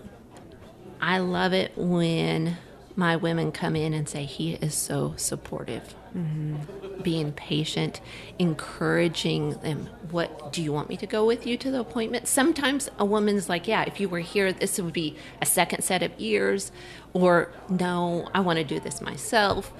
[1.01, 2.59] I love it when
[2.97, 5.95] my women come in and say, He is so supportive.
[6.17, 7.03] Mm-hmm.
[7.03, 8.01] Being patient,
[8.39, 9.89] encouraging them.
[10.11, 12.27] What do you want me to go with you to the appointment?
[12.27, 16.03] Sometimes a woman's like, Yeah, if you were here, this would be a second set
[16.03, 16.73] of ears.
[17.13, 19.73] Or, No, I want to do this myself.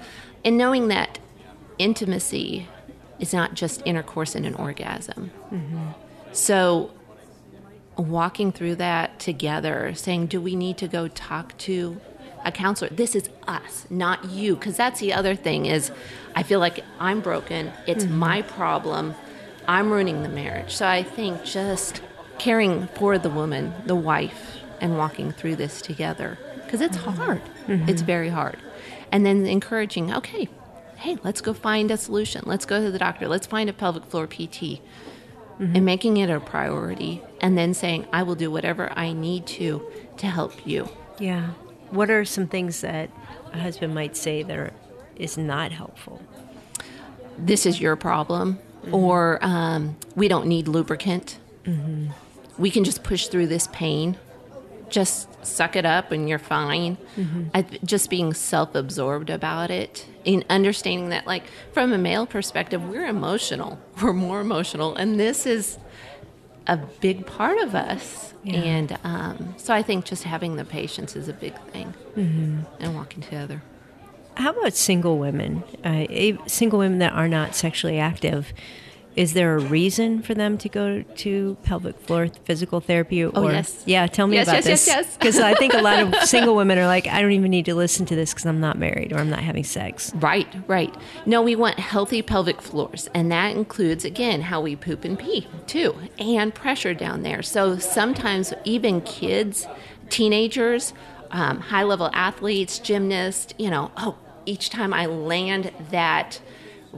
[0.45, 1.17] And knowing that
[1.79, 2.67] intimacy
[3.19, 5.31] is not just intercourse and an orgasm.
[5.51, 5.87] Mm-hmm.
[6.33, 6.91] So,
[7.97, 11.99] walking through that together, saying, Do we need to go talk to
[12.47, 12.89] a counselor?
[12.89, 14.55] This is us, not you.
[14.55, 15.91] Because that's the other thing is
[16.35, 17.71] I feel like I'm broken.
[17.85, 18.17] It's mm-hmm.
[18.17, 19.15] my problem.
[19.67, 20.73] I'm ruining the marriage.
[20.75, 22.01] So I think just
[22.39, 26.37] caring for the woman, the wife, and walking through this together.
[26.63, 27.09] Because it's mm-hmm.
[27.11, 27.41] hard.
[27.67, 27.89] Mm-hmm.
[27.89, 28.57] It's very hard.
[29.11, 30.49] And then encouraging, okay,
[30.97, 32.43] hey, let's go find a solution.
[32.45, 33.27] Let's go to the doctor.
[33.27, 34.81] Let's find a pelvic floor PT.
[35.59, 35.75] Mm-hmm.
[35.75, 39.83] And making it a priority and then saying, I will do whatever I need to
[40.17, 40.87] to help you.
[41.17, 41.53] Yeah.
[41.89, 43.09] What are some things that
[43.53, 44.73] a husband might say that are,
[45.15, 46.21] is not helpful?
[47.37, 48.95] This is your problem, mm-hmm.
[48.95, 51.37] or um, we don't need lubricant.
[51.63, 52.11] Mm-hmm.
[52.57, 54.17] We can just push through this pain
[54.89, 56.97] just suck it up and you're fine.
[57.15, 57.43] Mm-hmm.
[57.53, 62.87] I, just being self absorbed about it and understanding that, like, from a male perspective,
[62.87, 63.79] we're emotional.
[64.01, 64.95] We're more emotional.
[64.95, 65.77] And this is
[66.67, 68.33] a big part of us.
[68.43, 68.55] Yeah.
[68.59, 72.61] And um, so I think just having the patience is a big thing mm-hmm.
[72.79, 73.61] and walking together.
[74.35, 75.63] How about single women?
[75.83, 76.05] Uh,
[76.47, 78.53] single women that are not sexually active
[79.17, 83.25] is there a reason for them to go to pelvic floor physical therapy?
[83.25, 83.81] Or, oh, yes.
[83.87, 84.87] Yeah, tell me yes, about yes, this.
[84.87, 87.49] Yes, yes, Because I think a lot of single women are like, I don't even
[87.49, 90.13] need to listen to this because I'm not married or I'm not having sex.
[90.13, 90.95] Right, right.
[91.25, 95.47] No, we want healthy pelvic floors, and that includes, again, how we poop and pee,
[95.65, 97.41] too, and pressure down there.
[97.41, 99.65] So sometimes even kids,
[100.11, 100.93] teenagers,
[101.31, 106.39] um, high level athletes, gymnasts, you know, oh, each time I land that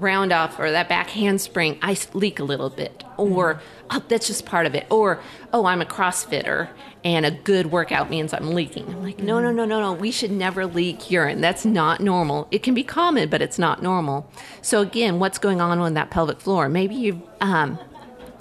[0.01, 3.03] round off or that back handspring, I leak a little bit.
[3.17, 4.87] Or, oh, that's just part of it.
[4.89, 5.21] Or,
[5.53, 6.69] oh, I'm a CrossFitter
[7.03, 8.87] and a good workout means I'm leaking.
[8.87, 9.93] I'm like, no, no, no, no, no.
[9.93, 11.41] We should never leak urine.
[11.41, 12.47] That's not normal.
[12.51, 14.29] It can be common, but it's not normal.
[14.61, 16.69] So, again, what's going on on that pelvic floor?
[16.69, 17.79] Maybe you, um,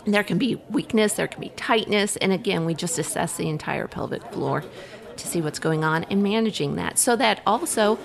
[0.07, 2.17] there can be weakness, there can be tightness.
[2.17, 4.65] And again, we just assess the entire pelvic floor
[5.17, 7.99] to see what's going on and managing that so that also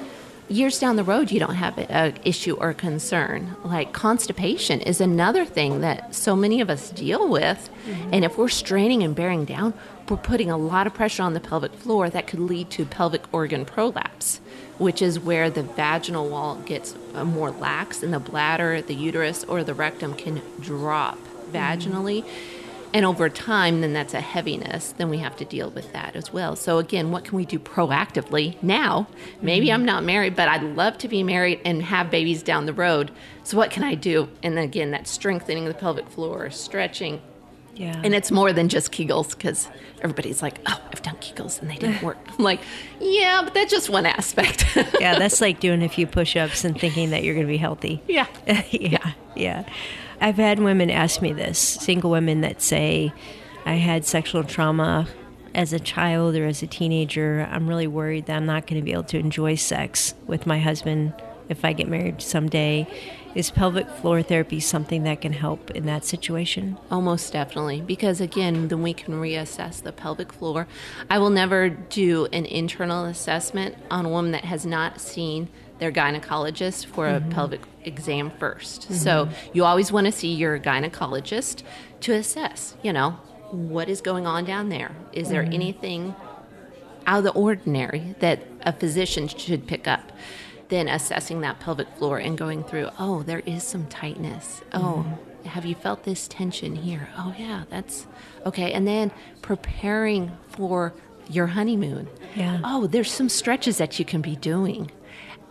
[0.49, 5.45] years down the road you don't have an issue or concern like constipation is another
[5.45, 8.09] thing that so many of us deal with mm-hmm.
[8.13, 9.73] and if we're straining and bearing down
[10.09, 13.21] we're putting a lot of pressure on the pelvic floor that could lead to pelvic
[13.33, 14.41] organ prolapse
[14.77, 19.43] which is where the vaginal wall gets uh, more lax and the bladder the uterus
[19.45, 21.55] or the rectum can drop mm-hmm.
[21.55, 22.52] vaginally mm-hmm
[22.93, 26.31] and over time then that's a heaviness then we have to deal with that as
[26.31, 29.07] well so again what can we do proactively now
[29.41, 29.75] maybe mm-hmm.
[29.75, 33.11] i'm not married but i'd love to be married and have babies down the road
[33.43, 37.21] so what can i do and again that strengthening the pelvic floor stretching
[37.75, 37.99] yeah.
[38.03, 39.67] And it's more than just Kegels because
[40.01, 42.17] everybody's like, oh, I've done Kegels and they didn't work.
[42.27, 42.61] I'm like,
[42.99, 44.65] yeah, but that's just one aspect.
[44.99, 47.57] yeah, that's like doing a few push ups and thinking that you're going to be
[47.57, 48.01] healthy.
[48.07, 48.27] Yeah.
[48.47, 48.63] yeah.
[48.71, 49.13] Yeah.
[49.35, 49.65] Yeah.
[50.23, 53.11] I've had women ask me this, single women that say,
[53.65, 55.05] I had sexual trauma
[55.53, 57.45] as a child or as a teenager.
[57.51, 60.59] I'm really worried that I'm not going to be able to enjoy sex with my
[60.59, 61.13] husband
[61.49, 62.87] if I get married someday.
[63.35, 66.77] Is pelvic floor therapy something that can help in that situation?
[66.89, 70.67] Almost definitely, because again, then we can reassess the pelvic floor.
[71.09, 75.49] I will never do an internal assessment on a woman that has not seen
[75.83, 77.29] their gynecologist for a mm-hmm.
[77.31, 79.49] pelvic exam 1st So mm-hmm.
[79.51, 81.61] you always want to see your gynecologist
[81.99, 83.11] to assess, you know,
[83.51, 84.91] what is going on down there?
[85.11, 85.53] Is there mm-hmm.
[85.53, 86.15] anything
[87.05, 90.13] out of the ordinary that a physician should pick up?
[90.69, 94.61] Then assessing that pelvic floor and going through, oh, there is some tightness.
[94.71, 95.05] Oh,
[95.43, 97.09] have you felt this tension here?
[97.17, 98.07] Oh, yeah, that's
[98.45, 98.71] okay.
[98.71, 100.93] And then preparing for
[101.29, 102.07] your honeymoon.
[102.35, 102.61] Yeah.
[102.63, 104.89] Oh, there's some stretches that you can be doing.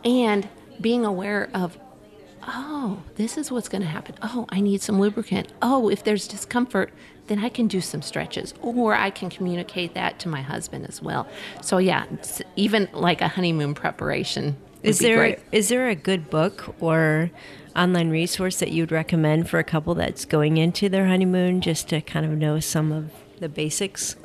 [0.05, 0.49] And
[0.81, 1.79] being aware of,
[2.47, 4.15] oh, this is what's going to happen.
[4.23, 5.53] Oh, I need some lubricant.
[5.61, 6.93] Oh, if there's discomfort,
[7.29, 11.01] then I can do some stretches or I can communicate that to my husband as
[11.01, 11.29] well.
[11.61, 14.57] So, yeah, it's even like a honeymoon preparation.
[14.83, 15.39] Is great.
[15.53, 17.31] is there a good book or
[17.77, 22.01] online resource that you'd recommend for a couple that's going into their honeymoon just to
[22.01, 24.17] kind of know some of the basics?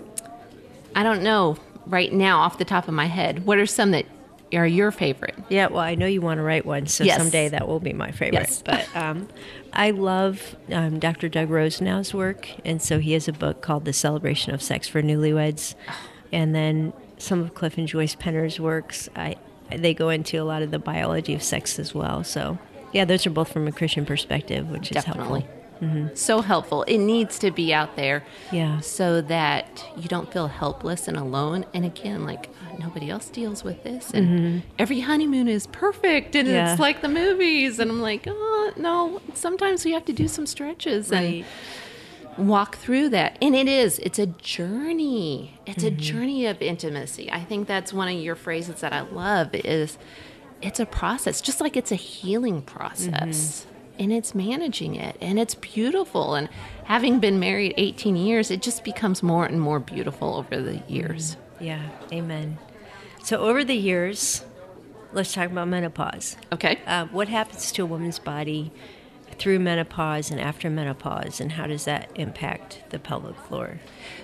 [0.95, 3.45] I don't know right now off the top of my head.
[3.45, 4.07] What are some that
[4.53, 5.35] are your favorite?
[5.49, 7.17] Yeah, well, I know you want to write one, so Yes.
[7.17, 8.33] someday that will be my favorite.
[8.49, 8.61] Yes.
[8.65, 9.27] But um,
[9.73, 11.27] I love um, Dr.
[11.29, 15.01] Doug Rosenau's work, and so he has a book called The Celebration of Sex for
[15.01, 15.75] Newlyweds,
[16.31, 19.09] and then some of Cliff and Joyce Penner's works.
[19.15, 19.35] I
[19.75, 22.23] they go into a lot of the biology of sex as well.
[22.23, 22.57] So
[22.93, 25.41] yeah, those are both from a Christian perspective, which is Definitely.
[25.41, 25.56] helpful.
[26.15, 26.83] So helpful.
[26.83, 28.23] It needs to be out there.
[28.51, 28.79] Yeah.
[28.79, 31.65] So that you don't feel helpless and alone.
[31.73, 34.11] And again, like uh, nobody else deals with this.
[34.11, 36.35] And every honeymoon is perfect.
[36.35, 36.55] And Mm-hmm.
[36.55, 36.71] Yeah.
[36.71, 37.79] it's like the movies.
[37.79, 41.45] And I'm like, oh, no, sometimes we have to do some stretches Right.
[42.37, 43.37] and walk through that.
[43.41, 45.59] And it is, it's a journey.
[45.65, 45.97] It's Mm-hmm.
[45.97, 47.31] a journey of intimacy.
[47.31, 49.97] I think that's one of your phrases that I love is
[50.61, 53.65] it's a process, just like it's a healing process.
[53.99, 56.35] And it's managing it, and it's beautiful.
[56.35, 56.49] And
[56.83, 61.35] having been married 18 years, it just becomes more and more beautiful over the years.
[61.59, 61.81] Yeah,
[62.11, 62.59] amen.
[63.23, 64.45] So over the years,
[65.13, 66.37] let's talk about menopause.
[66.51, 66.79] Okay.
[66.85, 68.71] Uh, what happens to a woman's body
[69.37, 73.79] through menopause and after menopause, and how does that impact the pelvic floor?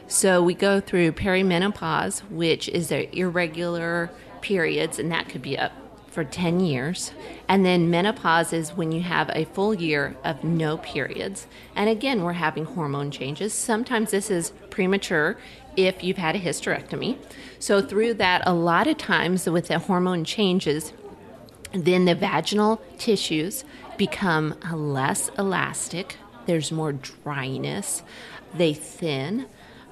[0.07, 4.09] So we go through perimenopause, which is their irregular
[4.41, 5.71] periods, and that could be up
[6.13, 7.11] for 10 years.
[7.47, 11.47] And then menopause is when you have a full year of no periods.
[11.75, 13.51] And again, we're having hormone changes.
[13.53, 15.37] Sometimes this is premature
[15.75, 17.17] if you've had a hysterectomy.
[17.57, 20.93] So, through that, a lot of times with the hormone changes,
[21.71, 23.63] then the vaginal tissues
[23.97, 26.17] become less elastic.
[26.45, 28.03] There's more dryness.
[28.53, 29.47] They thin.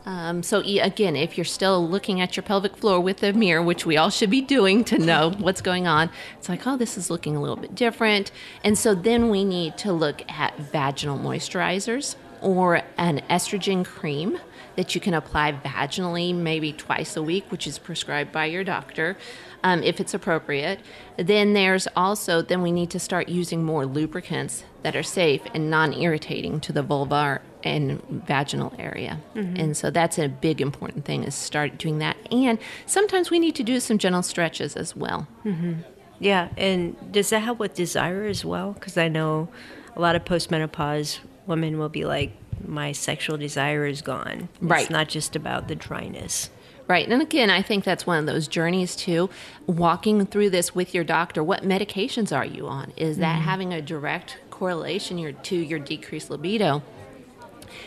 [0.06, 3.86] Um, so again, if you're still looking at your pelvic floor with a mirror, which
[3.86, 7.10] we all should be doing to know what's going on, it's like, oh, this is
[7.10, 8.32] looking a little bit different.
[8.64, 14.40] And so then we need to look at vaginal moisturizers or an estrogen cream
[14.76, 19.18] that you can apply vaginally maybe twice a week, which is prescribed by your doctor
[19.64, 20.80] um, if it's appropriate.
[21.18, 25.70] Then there's also, then we need to start using more lubricants that are safe and
[25.70, 29.20] non irritating to the vulvar and vaginal area.
[29.36, 29.56] Mm-hmm.
[29.58, 32.18] And so that's a big important thing is start doing that.
[32.32, 35.28] And sometimes we need to do some gentle stretches as well.
[35.46, 35.82] Mm-hmm.
[36.20, 38.74] Yeah, and does that help with desire as well?
[38.74, 39.50] Because I know
[39.96, 42.32] a lot of postmenopause women will be like,
[42.66, 44.50] my sexual desire is gone.
[44.62, 44.82] Right.
[44.82, 46.52] It's not just about the dryness.
[46.88, 47.08] Right.
[47.08, 49.30] And again, I think that's one of those journeys too.
[49.66, 52.92] Walking through this with your doctor, what medications are you on?
[52.98, 53.44] Is that mm-hmm.
[53.44, 56.84] having a direct correlation your, to your decreased libido?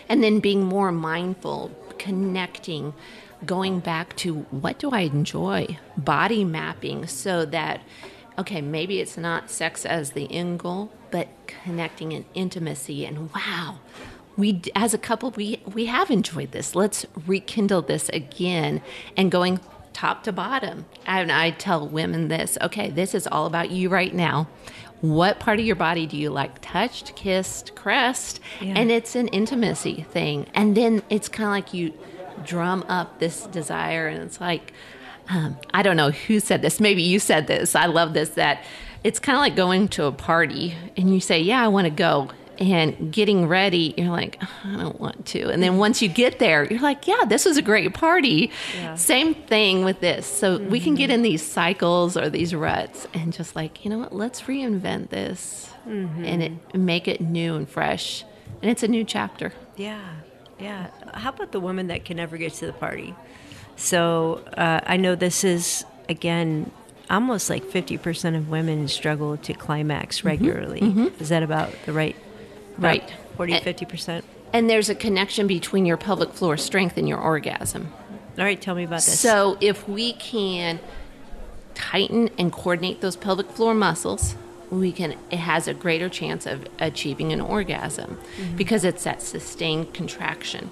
[0.09, 2.95] And then being more mindful, connecting,
[3.45, 5.79] going back to what do I enjoy?
[5.97, 7.81] Body mapping so that,
[8.39, 13.79] okay, maybe it's not sex as the end goal, but connecting and intimacy and wow,
[14.37, 16.75] we as a couple we we have enjoyed this.
[16.75, 18.83] Let's rekindle this again
[19.17, 19.61] and going
[19.93, 20.87] top to bottom.
[21.07, 24.49] And i tell women this okay this is all about you right now
[25.13, 26.61] what part of your body do you like?
[26.63, 28.41] Touched kissed caressed?
[28.61, 28.75] Yeah.
[28.77, 30.47] and it's an intimacy thing.
[30.55, 31.93] And then it's kind of like you
[32.45, 34.73] drum up this desire and it's like
[35.29, 36.81] um, i don't know who said this.
[36.81, 37.75] Maybe you said this.
[37.75, 38.65] I love this that
[39.03, 41.91] it's kind of like going to a party and you say yeah i want to
[41.91, 45.51] go and getting ready, you're like, I don't want to.
[45.51, 48.51] And then once you get there, you're like, yeah, this was a great party.
[48.77, 48.95] Yeah.
[48.95, 50.27] Same thing with this.
[50.27, 51.15] So we can get mm-hmm.
[51.15, 55.71] in these cycles or these ruts and just like, you know what, let's reinvent this
[55.89, 56.25] mm-hmm.
[56.25, 58.25] and it make it new and fresh.
[58.63, 59.53] And it's a new chapter.
[59.77, 60.01] Yeah,
[60.59, 60.89] yeah.
[61.13, 63.15] How about the woman that can never get to the party?
[63.77, 66.71] So uh, I know this is again
[67.11, 70.29] almost like fifty percent of women struggle to climax mm-hmm.
[70.29, 71.13] regularly.
[71.19, 72.17] Is that about the right?
[72.79, 73.13] Right.
[73.37, 74.25] 40, And- 50 percent.
[74.53, 77.93] And there's a connection between your pelvic floor strength and your orgasm.
[78.39, 79.19] All right, tell me about this.
[79.19, 80.79] So if we can
[81.75, 84.37] tighten and coordinate those pelvic floor muscles,
[84.71, 88.57] we can it has a greater chance of achieving an orgasm mm-hmm.
[88.57, 90.71] because it's that sustained contraction.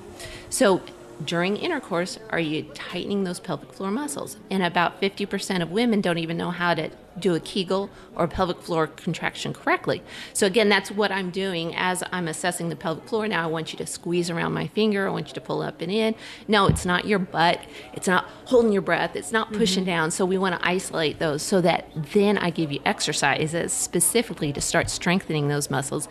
[0.49, 0.83] So
[1.25, 4.37] during intercourse, are you tightening those pelvic floor muscles?
[4.51, 8.61] And about 50% of women don't even know how to do a Kegel or pelvic
[8.61, 10.03] floor contraction correctly.
[10.33, 13.27] So again, that's what I'm doing as I'm assessing the pelvic floor.
[13.29, 15.09] Now I want you to squeeze around my finger.
[15.09, 16.15] I want you to pull up and in.
[16.49, 17.61] No, it's not your butt.
[17.93, 19.17] It's not holding your breath.
[19.17, 19.91] It's not pushing mm-hmm.
[19.91, 20.11] down.
[20.11, 24.61] So we want to isolate those so that then I give you exercises specifically to
[24.61, 26.09] start strengthening those muscles,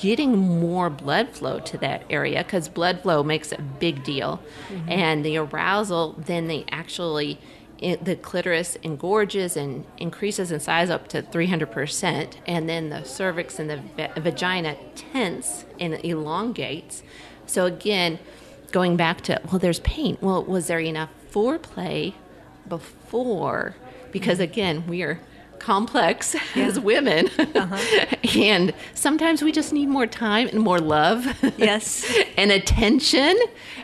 [0.00, 4.42] getting more blood flow to that area because blood flow makes a big deal.
[4.68, 4.90] Mm-hmm.
[4.90, 7.38] And the arousal, then they actually
[7.82, 13.58] it, the clitoris engorges and increases in size up to 300%, and then the cervix
[13.58, 17.02] and the va- vagina tense and elongates.
[17.46, 18.18] So, again,
[18.70, 20.16] going back to, well, there's pain.
[20.20, 22.14] Well, was there enough foreplay
[22.68, 23.74] before?
[24.12, 24.52] Because, mm-hmm.
[24.52, 25.20] again, we are
[25.58, 26.66] complex yeah.
[26.66, 27.28] as women.
[27.38, 28.06] Uh-huh.
[28.38, 31.26] and sometimes we just need more time and more love.
[31.56, 32.04] Yes.
[32.36, 33.38] and attention.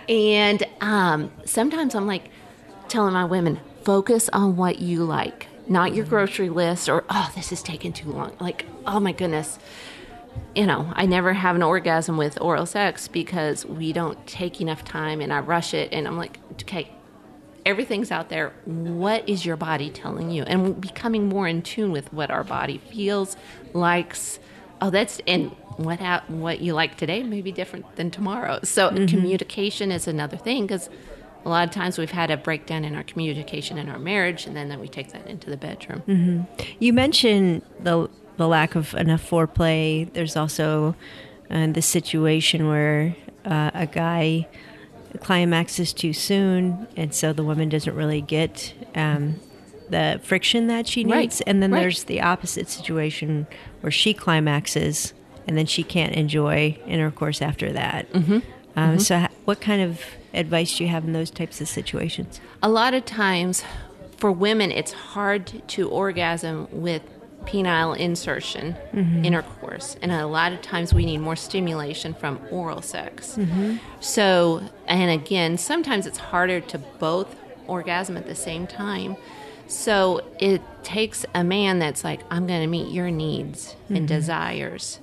[0.09, 2.31] And um, sometimes I'm like
[2.89, 7.53] telling my women, focus on what you like, not your grocery list or, oh, this
[7.53, 8.31] is taking too long.
[8.39, 9.59] Like, oh my goodness.
[10.55, 14.85] You know, I never have an orgasm with oral sex because we don't take enough
[14.85, 15.91] time and I rush it.
[15.91, 16.91] And I'm like, okay,
[17.65, 18.53] everything's out there.
[18.67, 20.43] What is your body telling you?
[20.43, 23.39] And becoming more in tune with what our body feels,
[23.73, 24.39] likes.
[24.83, 28.61] Oh, that's, and what, ha- what you like today may be different than tomorrow.
[28.65, 29.07] So mm-hmm.
[29.07, 30.91] communication is another thing because
[31.49, 34.55] a lot of times we've had a breakdown in our communication in our marriage, and
[34.55, 36.03] then, then we take that into the bedroom.
[36.07, 36.63] Mm-hmm.
[36.79, 40.13] You mentioned the the lack of enough foreplay.
[40.13, 40.95] There's also
[41.51, 44.47] uh, the situation where uh, a guy
[45.21, 49.41] climaxes too soon, and so the woman doesn't really get um,
[49.89, 51.41] the friction that she needs.
[51.41, 51.43] Right.
[51.47, 51.81] And then right.
[51.81, 53.47] there's the opposite situation
[53.81, 55.15] where she climaxes,
[55.47, 58.13] and then she can't enjoy intercourse after that.
[58.13, 58.33] Mm-hmm.
[58.33, 58.43] Um,
[58.77, 58.99] mm-hmm.
[58.99, 60.03] So, what kind of
[60.35, 62.41] advice do you have in those types of situations?
[62.63, 63.65] A lot of times,
[64.17, 67.03] for women, it's hard to orgasm with
[67.45, 69.25] penile insertion mm-hmm.
[69.25, 73.77] intercourse and a lot of times we need more stimulation from oral sex mm-hmm.
[74.01, 79.17] so and again sometimes it's harder to both orgasm at the same time
[79.67, 83.97] so it takes a man that's like i'm going to meet your needs mm-hmm.
[83.97, 84.99] and desires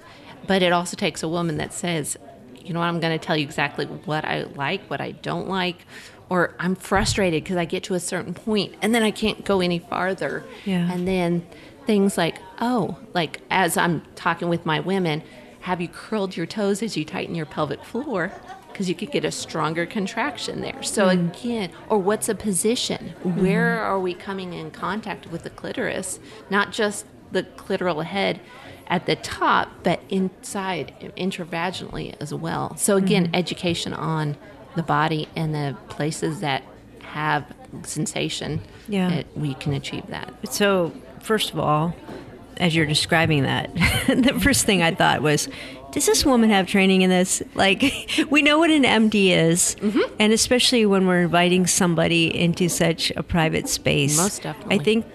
[0.45, 2.17] but it also takes a woman that says
[2.65, 5.47] you know what, I'm going to tell you exactly what I like, what I don't
[5.47, 5.85] like,
[6.29, 9.61] or I'm frustrated because I get to a certain point and then I can't go
[9.61, 10.43] any farther.
[10.65, 10.91] Yeah.
[10.91, 11.45] And then
[11.85, 15.23] things like, oh, like as I'm talking with my women,
[15.61, 18.31] have you curled your toes as you tighten your pelvic floor?
[18.71, 20.83] Because you could get a stronger contraction there.
[20.83, 21.29] So, mm.
[21.29, 23.13] again, or what's a position?
[23.23, 23.41] Mm-hmm.
[23.41, 26.19] Where are we coming in contact with the clitoris?
[26.49, 28.41] Not just the clitoral head
[28.87, 32.75] at the top, but inside intravaginally as well.
[32.77, 33.35] So again, mm-hmm.
[33.35, 34.37] education on
[34.75, 36.63] the body and the places that
[37.01, 37.45] have
[37.83, 38.61] sensation.
[38.87, 40.33] Yeah, we can achieve that.
[40.51, 41.95] So first of all,
[42.57, 43.73] as you're describing that,
[44.07, 45.49] the first thing I thought was,
[45.95, 47.41] does this woman have training in this?
[47.53, 47.81] Like,
[48.29, 50.01] we know what an MD is, mm-hmm.
[50.19, 54.17] and especially when we're inviting somebody into such a private space.
[54.17, 54.75] Most definitely.
[54.75, 55.05] I think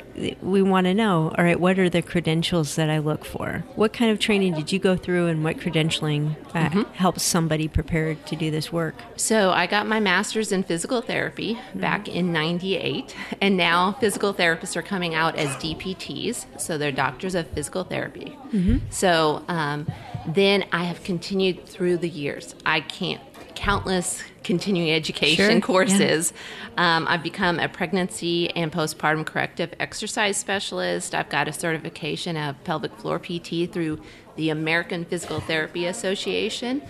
[0.41, 3.63] we want to know all right, what are the credentials that I look for?
[3.75, 6.95] What kind of training did you go through, and what credentialing uh, mm-hmm.
[6.95, 8.95] helps somebody prepared to do this work?
[9.17, 11.81] So, I got my master's in physical therapy mm-hmm.
[11.81, 17.35] back in 98, and now physical therapists are coming out as DPTs, so they're doctors
[17.35, 18.35] of physical therapy.
[18.51, 18.79] Mm-hmm.
[18.89, 19.87] So, um,
[20.27, 22.55] then I have continued through the years.
[22.67, 23.21] I can't
[23.55, 26.33] countless continuing education sure, courses.
[26.77, 26.97] Yeah.
[26.97, 31.15] Um, I've become a pregnancy and postpartum corrective exercise specialist.
[31.15, 34.01] I've got a certification of pelvic floor PT through
[34.37, 36.81] the American Physical Therapy Association,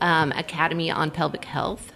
[0.00, 1.92] um, Academy on Pelvic Health.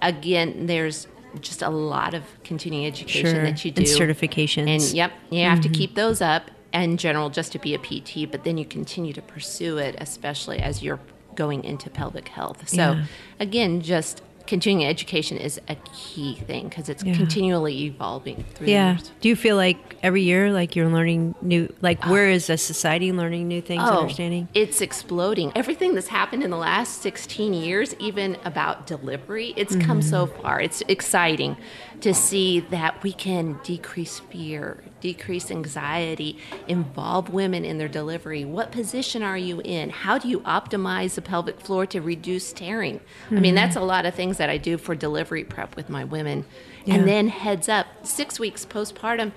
[0.00, 1.06] Again, there's
[1.40, 3.42] just a lot of continuing education sure.
[3.42, 3.82] that you do.
[3.82, 4.68] And certifications.
[4.68, 5.72] And yep, you have mm-hmm.
[5.72, 6.50] to keep those up
[6.82, 10.58] in general just to be a PT, but then you continue to pursue it, especially
[10.58, 11.00] as you're
[11.34, 12.68] going into pelvic health.
[12.68, 13.04] So, yeah.
[13.40, 17.14] again, just continuing education is a key thing because it's yeah.
[17.14, 22.04] continually evolving through yeah do you feel like every year like you're learning new like
[22.06, 26.42] uh, where is a society learning new things oh, understanding it's exploding everything that's happened
[26.42, 29.86] in the last 16 years even about delivery it's mm-hmm.
[29.86, 31.56] come so far it's exciting
[32.00, 38.72] to see that we can decrease fear decrease anxiety involve women in their delivery what
[38.72, 43.36] position are you in how do you optimize the pelvic floor to reduce tearing mm-hmm.
[43.36, 43.56] i mean mm-hmm.
[43.56, 46.44] that's a lot of things things that I do for delivery prep with my women.
[46.84, 46.94] Yeah.
[46.94, 49.32] And then heads up, six weeks postpartum,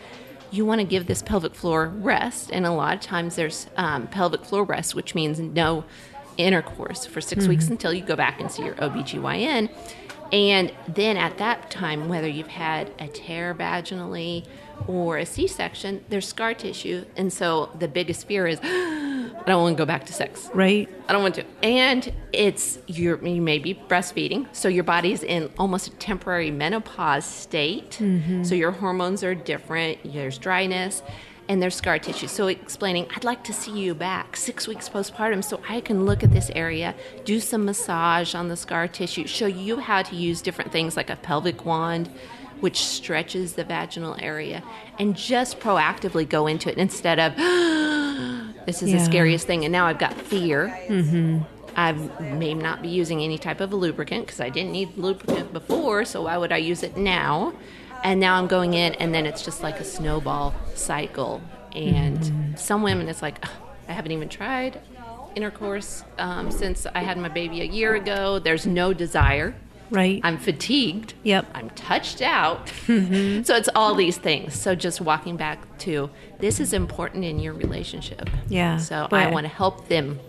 [0.49, 2.49] you want to give this pelvic floor rest.
[2.51, 5.83] And a lot of times there's um, pelvic floor rest, which means no
[6.37, 7.49] intercourse for 6 Mm-hmm.
[7.49, 9.69] weeks until you go back and see your OBGYN.
[10.31, 14.45] And then at that time, whether you've had a tear vaginally
[14.87, 17.05] or a C section, there's scar tissue.
[17.15, 20.49] And so the biggest fear is, I don't want to go back to sex.
[20.53, 20.89] Right.
[21.07, 21.45] I don't want to.
[21.63, 27.25] And it's you're you may be breastfeeding, so your body's in almost a temporary menopause
[27.25, 27.91] state.
[27.91, 28.43] Mm-hmm.
[28.43, 29.99] So your hormones are different.
[30.03, 31.01] There's dryness,
[31.49, 32.27] and there's scar tissue.
[32.27, 36.23] So explaining, I'd like to see you back six weeks postpartum, so I can look
[36.23, 36.93] at this area,
[37.25, 41.09] do some massage on the scar tissue, show you how to use different things like
[41.09, 42.09] a pelvic wand.
[42.59, 44.63] Which stretches the vaginal area,
[44.97, 47.35] and just proactively go into it instead of
[48.65, 48.97] this is Yeah.
[48.97, 50.75] the scariest thing, and now I've got fear.
[50.87, 51.43] Mm-hmm.
[51.75, 55.53] I may not be using any type of a lubricant because I didn't need lubricant
[55.53, 57.53] before, so why would I use it now?
[58.03, 61.41] And now I'm going in, and then it's just like a snowball cycle.
[61.75, 63.51] And some women, it's like, "Ugh,
[63.89, 64.79] I haven't even tried
[65.35, 68.39] intercourse um, since I had my baby a year ago.
[68.39, 69.53] There's no desire.
[69.91, 70.19] Right.
[70.23, 71.13] I'm fatigued.
[71.23, 71.45] Yep.
[71.53, 72.69] I'm touched out.
[72.87, 72.93] so
[73.55, 74.59] it's all these things.
[74.59, 78.29] So just walking back to this is important in your relationship.
[78.47, 78.77] Yeah.
[78.77, 79.33] So I But- Mm-hmm.
[79.33, 80.19] want to help them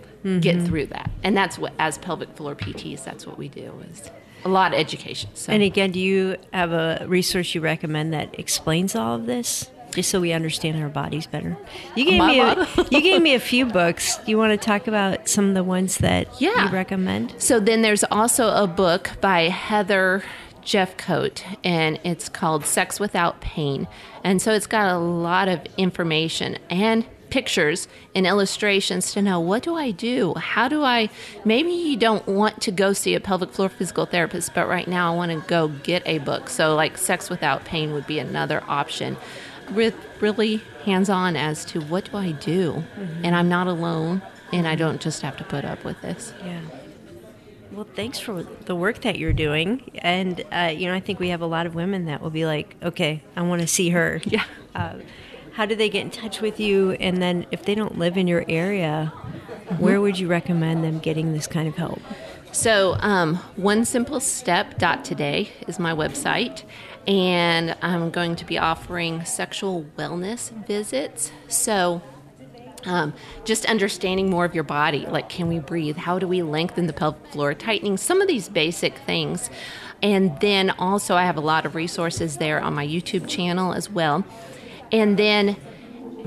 [0.41, 1.09] get through that.
[1.23, 4.11] And that's what as pelvic floor PTs, that's what we do is
[4.45, 5.29] a lot of education.
[5.33, 9.69] So And again, do you have a resource you recommend that explains all of this?
[9.91, 11.57] Just so we understand our bodies better.
[11.95, 14.17] You gave My me a, you gave me a few books.
[14.17, 16.65] Do you want to talk about some of the ones that Yeah.
[16.67, 17.33] you recommend?
[17.39, 20.23] So then there's also a book by Heather
[20.63, 23.87] Jeffcoat, and it's called Sex Without Pain.
[24.23, 29.63] And so it's got a lot of information and pictures and illustrations to know what
[29.63, 30.33] do I do?
[30.35, 31.09] How do I?
[31.45, 35.13] Maybe you don't want to go see a pelvic floor physical therapist, but right now
[35.13, 36.49] I want to go get a book.
[36.49, 39.17] So, like Sex Without Pain would be another option.
[39.73, 42.83] With really hands on as to what do I do?
[43.23, 44.21] And I'm not alone,
[44.51, 46.33] and I don't just have to put up with this.
[46.43, 46.61] Yeah.
[47.71, 49.91] Well, thanks for the work that you're doing.
[49.99, 52.45] And, uh, you know, I think we have a lot of women that will be
[52.45, 54.21] like, okay, I want to see her.
[54.25, 54.43] Yeah.
[54.75, 54.95] Uh,
[55.53, 56.91] how do they get in touch with you?
[56.93, 59.07] And then if they don't live in your area,
[59.77, 62.01] where would you recommend them getting this kind of help?
[62.51, 66.63] So, um, one simple step dot today is my website,
[67.07, 71.31] and I'm going to be offering sexual wellness visits.
[71.47, 72.01] So,
[72.85, 73.13] um,
[73.45, 75.97] just understanding more of your body, like can we breathe?
[75.97, 77.53] How do we lengthen the pelvic floor?
[77.53, 79.51] Tightening some of these basic things,
[80.01, 83.91] and then also I have a lot of resources there on my YouTube channel as
[83.91, 84.25] well,
[84.91, 85.57] and then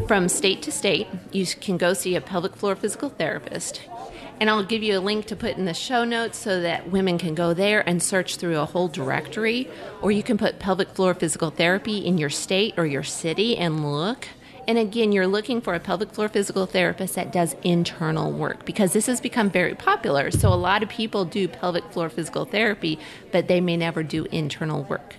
[0.06, 3.82] from state to state, you can go see a pelvic floor physical therapist.
[4.40, 7.18] And I'll give you a link to put in the show notes so that women
[7.18, 9.68] can go there and search through a whole directory.
[10.00, 13.92] Or you can put pelvic floor physical therapy in your state or your city and
[13.92, 14.26] look.
[14.66, 18.92] And again, you're looking for a pelvic floor physical therapist that does internal work because
[18.92, 20.30] this has become very popular.
[20.30, 22.98] So a lot of people do pelvic floor physical therapy,
[23.30, 25.16] but they may never do internal work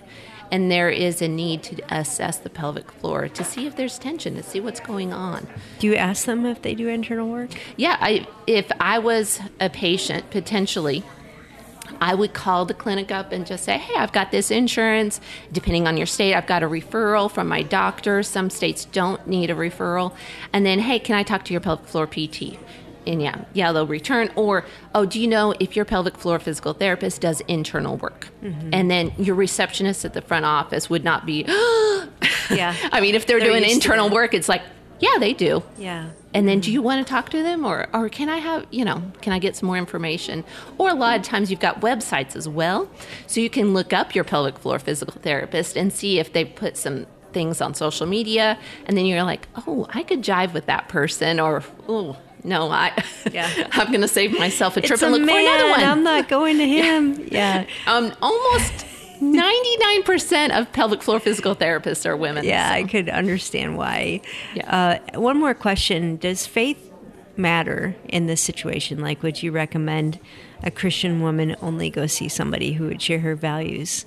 [0.50, 4.36] and there is a need to assess the pelvic floor to see if there's tension,
[4.36, 5.46] to see what's going on.
[5.78, 7.50] Do you ask them if they do internal work?
[7.76, 11.04] Yeah, I, if I was a patient potentially,
[12.00, 15.20] I would call the clinic up and just say, hey, I've got this insurance.
[15.52, 18.22] Depending on your state, I've got a referral from my doctor.
[18.22, 20.14] Some states don't need a referral.
[20.52, 22.58] And then, hey, can I talk to your pelvic floor PT?
[23.06, 24.30] And yeah, yeah, they'll return.
[24.36, 28.28] Or, oh, do you know if your pelvic floor physical therapist does internal work?
[28.72, 31.44] And then your receptionist at the front office would not be,
[32.50, 32.76] Yeah.
[32.92, 34.62] I mean, if they're, They're doing internal work, it's like,
[35.00, 35.62] yeah, they do.
[35.76, 36.10] Yeah.
[36.32, 38.84] And then, do you want to talk to them, or or can I have you
[38.84, 40.44] know can I get some more information?
[40.78, 42.88] Or a lot of times you've got websites as well,
[43.26, 46.76] so you can look up your pelvic floor physical therapist and see if they put
[46.76, 50.88] some things on social media, and then you're like, oh, I could jive with that
[50.88, 52.16] person, or oh.
[52.44, 52.92] No, I.
[53.32, 53.68] Yeah.
[53.72, 55.34] I'm going to save myself a trip and look man.
[55.34, 55.80] for another one.
[55.80, 57.26] I'm not going to him.
[57.30, 57.64] yeah.
[57.86, 58.84] um, almost
[59.20, 62.44] 99% of pelvic floor physical therapists are women.
[62.44, 64.20] Yeah, so- I could understand why.
[64.54, 65.00] Yeah.
[65.14, 66.92] Uh, one more question: Does faith
[67.36, 69.00] matter in this situation?
[69.00, 70.20] Like, would you recommend
[70.62, 74.04] a Christian woman only go see somebody who would share her values?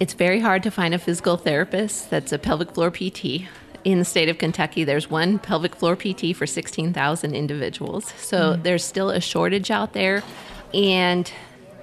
[0.00, 3.42] It's very hard to find a physical therapist that's a pelvic floor PT.
[3.84, 8.12] In the state of Kentucky, there's one pelvic floor PT for 16,000 individuals.
[8.16, 8.62] So mm.
[8.62, 10.22] there's still a shortage out there.
[10.72, 11.30] And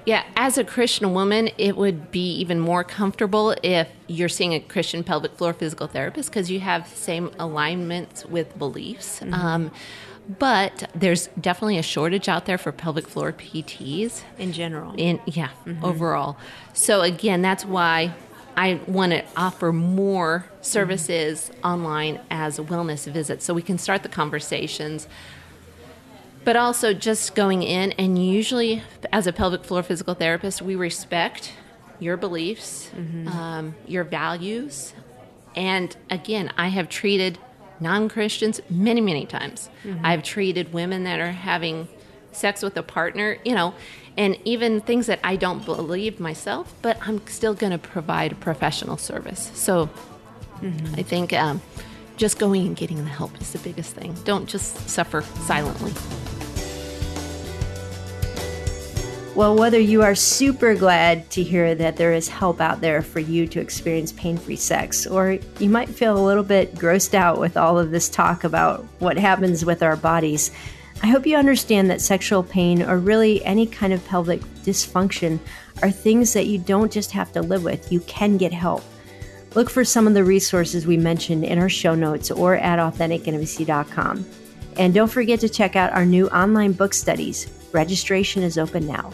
[0.06, 4.60] yeah, as a Christian woman, it would be even more comfortable if you're seeing a
[4.60, 9.20] Christian pelvic floor physical therapist because you have same alignments with beliefs.
[9.20, 9.34] Mm-hmm.
[9.34, 9.72] Um,
[10.40, 15.50] but there's definitely a shortage out there for pelvic floor PTs In general, in yeah
[15.66, 15.84] mm-hmm.
[15.84, 16.38] overall
[16.74, 18.14] so again that's why
[18.56, 21.66] I want to offer more services mm-hmm.
[21.66, 25.08] online as wellness visits so we can start the conversations.
[26.44, 28.82] But also just going in, and usually
[29.12, 31.54] as a pelvic floor physical therapist, we respect
[32.00, 33.28] your beliefs, mm-hmm.
[33.28, 34.94] um, your values.
[35.56, 37.38] And again, I have treated
[37.80, 39.70] non Christians many, many times.
[39.84, 40.06] Mm-hmm.
[40.06, 41.88] I've treated women that are having
[42.32, 43.74] sex with a partner, you know,
[44.18, 48.98] and even things that I don't believe myself, but I'm still going to provide professional
[48.98, 49.52] service.
[49.54, 49.90] So
[50.60, 50.96] mm-hmm.
[50.96, 51.62] I think um,
[52.18, 54.16] just going and getting the help is the biggest thing.
[54.26, 55.94] Don't just suffer silently.
[59.34, 63.22] Well, whether you are super glad to hear that there is help out there for
[63.22, 67.40] you to experience pain free sex, or you might feel a little bit grossed out
[67.40, 70.52] with all of this talk about what happens with our bodies,
[71.04, 75.40] I hope you understand that sexual pain or really any kind of pelvic dysfunction
[75.82, 78.84] are things that you don't just have to live with, you can get help.
[79.56, 84.26] Look for some of the resources we mentioned in our show notes or at AuthenticIntimacy.com.
[84.78, 87.52] And don't forget to check out our new online book studies.
[87.72, 89.12] Registration is open now.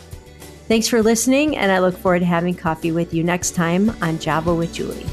[0.68, 4.20] Thanks for listening, and I look forward to having coffee with you next time on
[4.20, 5.06] Java with Juli.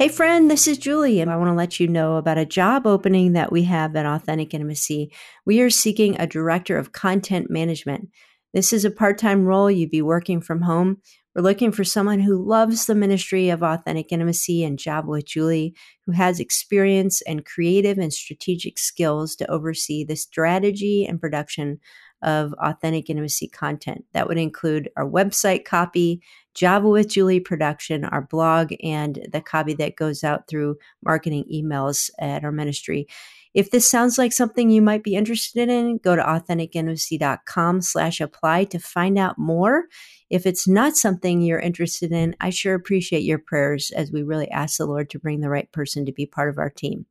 [0.00, 2.86] Hey, friend, this is Juli, and I want to let you know about a job
[2.86, 5.12] opening that we have at Authentic Intimacy.
[5.44, 8.08] We are seeking a director of content management.
[8.54, 9.70] This is a part time role.
[9.70, 11.02] You'd be working from home.
[11.34, 15.74] We're looking for someone who loves the ministry of authentic intimacy and Java with Juli,
[16.06, 21.78] who has experience and creative and strategic skills to oversee the strategy and production
[22.22, 24.04] of authentic intimacy content.
[24.12, 26.22] That would include our website copy,
[26.54, 32.10] Java with Juli production, our blog, and the copy that goes out through marketing emails
[32.18, 33.06] at our ministry.
[33.52, 38.64] If this sounds like something you might be interested in, go to authenticintimacy.com slash apply
[38.64, 39.86] to find out more.
[40.28, 44.48] If it's not something you're interested in, I sure appreciate your prayers as we really
[44.50, 47.06] ask the Lord to bring the right person to be part of our team.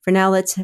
[0.00, 0.58] For now, let's